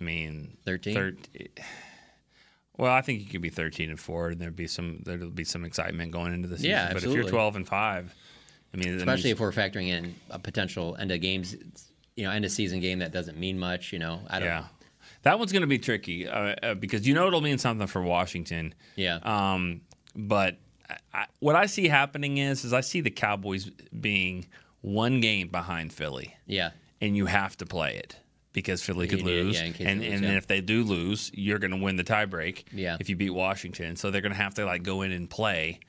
[0.00, 0.94] I mean, 13?
[0.94, 1.16] thir-
[2.76, 5.44] well, I think you could be thirteen and four, and there'd be some there'll be
[5.44, 6.70] some excitement going into the season.
[6.70, 8.14] Yeah, But if you're twelve and five,
[8.72, 11.56] I mean, especially if we're factoring in a potential end of games,
[12.16, 13.92] you know, end of season game that doesn't mean much.
[13.92, 14.48] You know, I don't.
[14.48, 14.64] yeah,
[15.22, 18.02] that one's going to be tricky uh, uh, because you know it'll mean something for
[18.02, 18.74] Washington.
[18.96, 19.18] Yeah.
[19.22, 19.82] Um,
[20.14, 20.58] but
[21.12, 24.46] I, what I see happening is, is I see the Cowboys being
[24.80, 26.34] one game behind Philly.
[26.46, 26.70] Yeah.
[27.00, 28.16] And you have to play it
[28.52, 29.60] because Philly could lose.
[29.60, 30.36] yeah, and lose, and yeah.
[30.36, 32.64] if they do lose, you're going to win the tiebreak.
[32.72, 32.96] Yeah.
[33.00, 35.80] If you beat Washington, so they're going to have to like go in and play,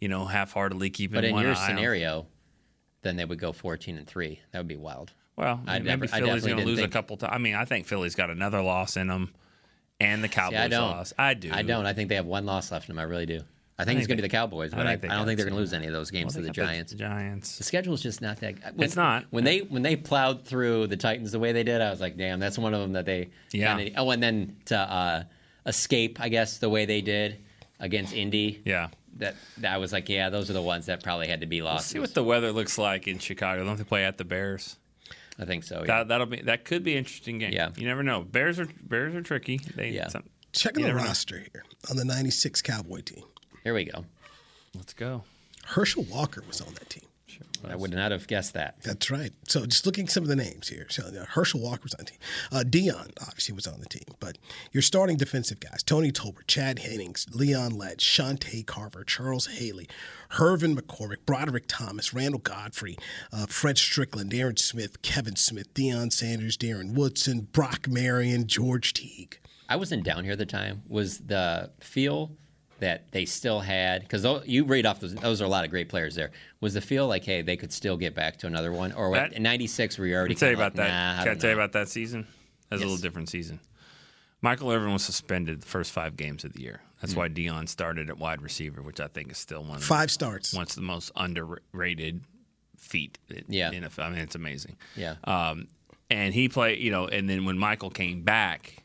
[0.00, 1.14] you know, half-heartedly keeping.
[1.16, 2.26] But in your eye on- scenario,
[3.02, 4.40] then they would go 14 and three.
[4.52, 5.12] That would be wild.
[5.36, 7.32] Well, I maybe never- Philly's going to lose think- a couple times.
[7.34, 9.32] I mean, I think Philly's got another loss in them,
[10.00, 10.90] and the Cowboys See, I don't.
[10.90, 11.12] loss.
[11.18, 11.50] I do.
[11.52, 11.86] I don't.
[11.86, 13.00] I think they have one loss left in them.
[13.00, 13.40] I really do.
[13.80, 15.24] I think, think it's going to be the Cowboys, I but I, I, think don't
[15.24, 16.92] think they're going to lose any of those games Well, to the got the Giants.
[16.94, 17.58] Giants.
[17.58, 18.56] The schedule's just not that.
[18.74, 19.26] When, It's not.
[19.30, 22.16] When they when they plowed through the Titans the way they did, I was like,
[22.16, 23.30] damn, that's one of them that they.
[23.52, 23.76] Yeah.
[23.76, 25.22] kinda- oh, and then to uh,
[25.64, 27.38] escape, I guess the way they did
[27.78, 28.60] against Indy.
[28.64, 28.88] Yeah.
[29.18, 31.72] That that was like, yeah, those are the ones that probably had to be We'll
[31.72, 31.88] lost.
[31.88, 33.64] see what the weather looks like in Chicago.
[33.64, 34.76] Don't they play at the Bears?
[35.38, 35.80] I think so.
[35.80, 35.86] Yeah.
[35.86, 37.52] That that'll be that could be an interesting game.
[37.52, 37.70] Yeah.
[37.76, 38.22] You never know.
[38.22, 39.58] Bears are Bears are tricky.
[39.74, 40.08] They Yeah.
[40.08, 41.06] some- checking the never know.
[41.06, 43.22] roster here on the 96 Cowboy team.
[43.64, 44.04] Here we go.
[44.74, 45.24] Let's go.
[45.64, 47.04] Herschel Walker was on that team.
[47.66, 48.76] I would not have guessed that.
[48.82, 49.32] That's right.
[49.48, 50.86] So just looking at some of the names here.
[50.90, 52.18] So Herschel Walker was on the team.
[52.52, 54.38] Uh, Deion obviously was on the team, but
[54.72, 59.88] your starting defensive guys: Tony Tolbert, Chad Hennings, Leon Lett, Shante Carver, Charles Haley,
[60.32, 62.96] Hurvin McCormack, Broderick Thomas, Randall Godfrey,
[63.32, 69.38] uh, Fred Strickland, Aaron Smith, Kevin Smith, Deion Sanders, Darren Woodson, Brock Marion, George Teague.
[69.68, 70.82] I wasn't down here at the time.
[70.88, 72.32] Was the feel
[72.80, 75.88] that they still had because you read off those, those are a lot of great
[75.88, 76.30] players there.
[76.60, 79.32] Was the feel like hey they could still get back to another one or That-
[79.32, 80.34] in '96 were you already?
[80.34, 80.88] Can I tell you about like, that?
[80.88, 82.26] Nah, Can I don't tell you about that season?
[82.70, 82.90] That's a Yes.
[82.90, 83.60] little different season.
[84.40, 86.80] Michael Irvin was suspended the first five games of the year.
[87.00, 87.18] That's Hmm.
[87.18, 90.10] why Deion started at wide receiver, which I think is still one of the- Five
[90.12, 90.52] starts.
[90.52, 92.22] One of the most underrated
[92.76, 93.18] feat.
[93.28, 93.70] in Yeah.
[93.72, 94.04] NFL.
[94.06, 94.76] I mean, it's amazing.
[94.94, 95.16] Yeah.
[95.24, 95.66] Um,
[96.10, 98.84] and he played, you know, and then when Michael came back,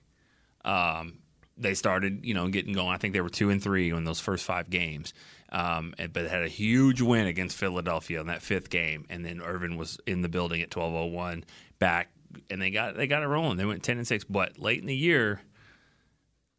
[0.66, 1.20] um,
[1.58, 2.90] they started, you know, getting going.
[2.90, 5.14] I think they were two and three in those first five games,
[5.52, 9.06] um, and, but had a huge win against Philadelphia in that fifth game.
[9.10, 11.44] And then Irvin was in the building at twelve oh one
[11.80, 12.10] back,
[12.50, 13.58] and they got they got it rolling.
[13.58, 15.42] They went ten and six, but late in the year.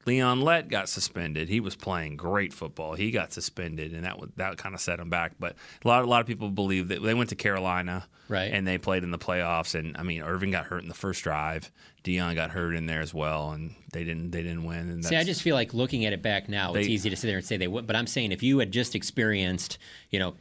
[0.07, 1.49] Leon Lett got suspended.
[1.49, 2.95] He was playing great football.
[2.95, 5.33] He got suspended, and that would, that kind of set him back.
[5.39, 8.53] But a lot a lot of people believe that they went to Carolina, Right.
[8.53, 9.75] And they played in the playoffs.
[9.75, 11.71] And I mean, Irvin got hurt in the first drive.
[12.03, 14.91] Deion got hurt in there as well, and they didn't they didn't win.
[14.91, 17.29] And See, I just feel like looking at it back now, it's easy to sit
[17.29, 17.87] there and say they would.
[17.87, 19.79] But I'm saying if you had just experienced,
[20.11, 20.35] you know,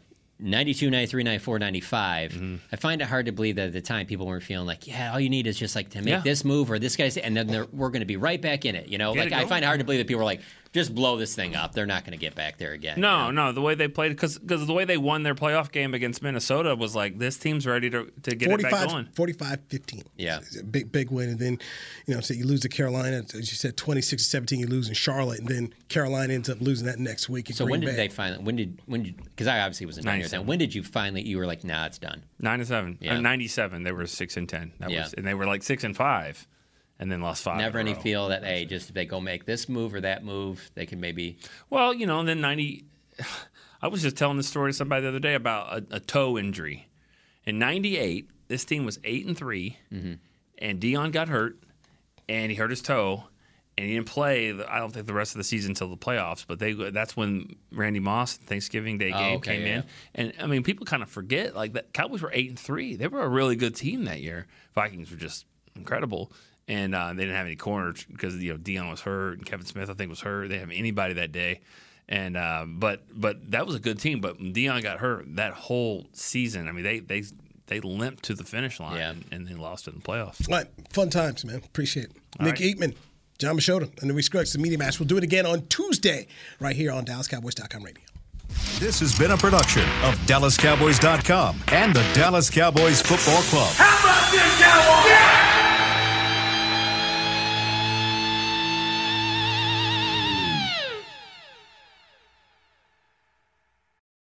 [0.43, 2.55] 92, 93, 94, 95, Mm-hmm.
[2.71, 5.11] I find it hard to believe that at the time people weren't feeling like, yeah,
[5.13, 6.19] all you need is just like to make Yeah.
[6.19, 8.87] this move or this guy's, and then we're going to be right back in it.
[8.87, 10.41] You know, Get like I find it hard to believe that people were like,
[10.73, 11.73] just blow this thing up.
[11.73, 12.99] They're not going to get back there again.
[12.99, 15.93] No, no, the way they played because because the way they won their playoff game
[15.93, 19.05] against Minnesota was like this team's ready to to get it back 45, going.
[19.13, 20.03] 45 15.
[20.17, 20.37] Yeah.
[20.39, 21.29] It's a big, big win.
[21.29, 21.59] And then,
[22.07, 23.17] you know, so you lose to Carolina.
[23.17, 25.39] As you said, 26 17, you lose in Charlotte.
[25.39, 27.49] And then Carolina ends up losing that next week.
[27.49, 27.95] in So when did Bay.
[27.95, 28.43] they finally?
[28.43, 29.03] When did when?
[29.03, 30.39] Because I obviously wasn't down here then.
[30.41, 30.47] 97.
[30.47, 31.21] When did you finally?
[31.21, 32.23] You were like, nah, it's done.
[32.39, 33.15] Nine to seven, Yeah.
[33.17, 33.83] Uh, ninety seven.
[33.83, 34.73] They were six and ten.
[34.79, 35.03] That Yeah.
[35.03, 36.45] was, and they were like six and five,
[37.03, 37.57] and then lost five.
[37.57, 37.99] Never any row.
[37.99, 41.01] feel that hey, just if they go make this move or that move, they can
[41.01, 41.37] maybe.
[41.69, 42.85] Well, you know, and then 90.
[43.81, 46.37] I was just telling the story to somebody the other day about a, a toe
[46.37, 46.87] injury.
[47.45, 50.13] In 98, this team was 8 and 3, Mm-hmm.
[50.59, 51.57] and Deion got hurt,
[52.29, 53.25] and he hurt his toe,
[53.77, 56.45] and he didn't play, I don't think, the rest of the season until the playoffs.
[56.47, 59.75] But they that's when Randy Moss, Thanksgiving Day Oh, game, okay, came yeah.
[59.75, 59.83] in.
[60.15, 62.95] And, I mean, people kind of forget, like, that Cowboys were 8 and 3.
[62.95, 64.47] They were a really good team that year.
[64.73, 65.45] Vikings were just
[65.75, 66.31] incredible.
[66.67, 69.65] And uh, they didn't have any corners because you know Deion was hurt and Kevin
[69.65, 70.43] Smith I think was hurt.
[70.47, 71.59] They didn't have anybody that day,
[72.07, 74.21] and uh, but but that was a good team.
[74.21, 76.69] But Deion got hurt that whole season.
[76.69, 77.23] I mean they they
[77.67, 79.09] they limped to the finish line Yeah.
[79.09, 80.49] and, and then lost in the playoffs.
[80.49, 81.57] All right, fun times, man.
[81.65, 82.11] Appreciate it.
[82.39, 82.77] All Nick right.
[82.77, 82.95] Eatman,
[83.39, 84.99] Jon Machota, and the We Scruggs, the Media Mash.
[85.01, 86.27] We'll do it again on Tuesday
[86.61, 88.03] right here on DallasCowboys.com radio.
[88.79, 93.73] This has been a production of DallasCowboys.com and the Dallas Cowboys Football Club.
[93.75, 95.09] How about this, Cowboys?
[95.11, 95.52] Yeah!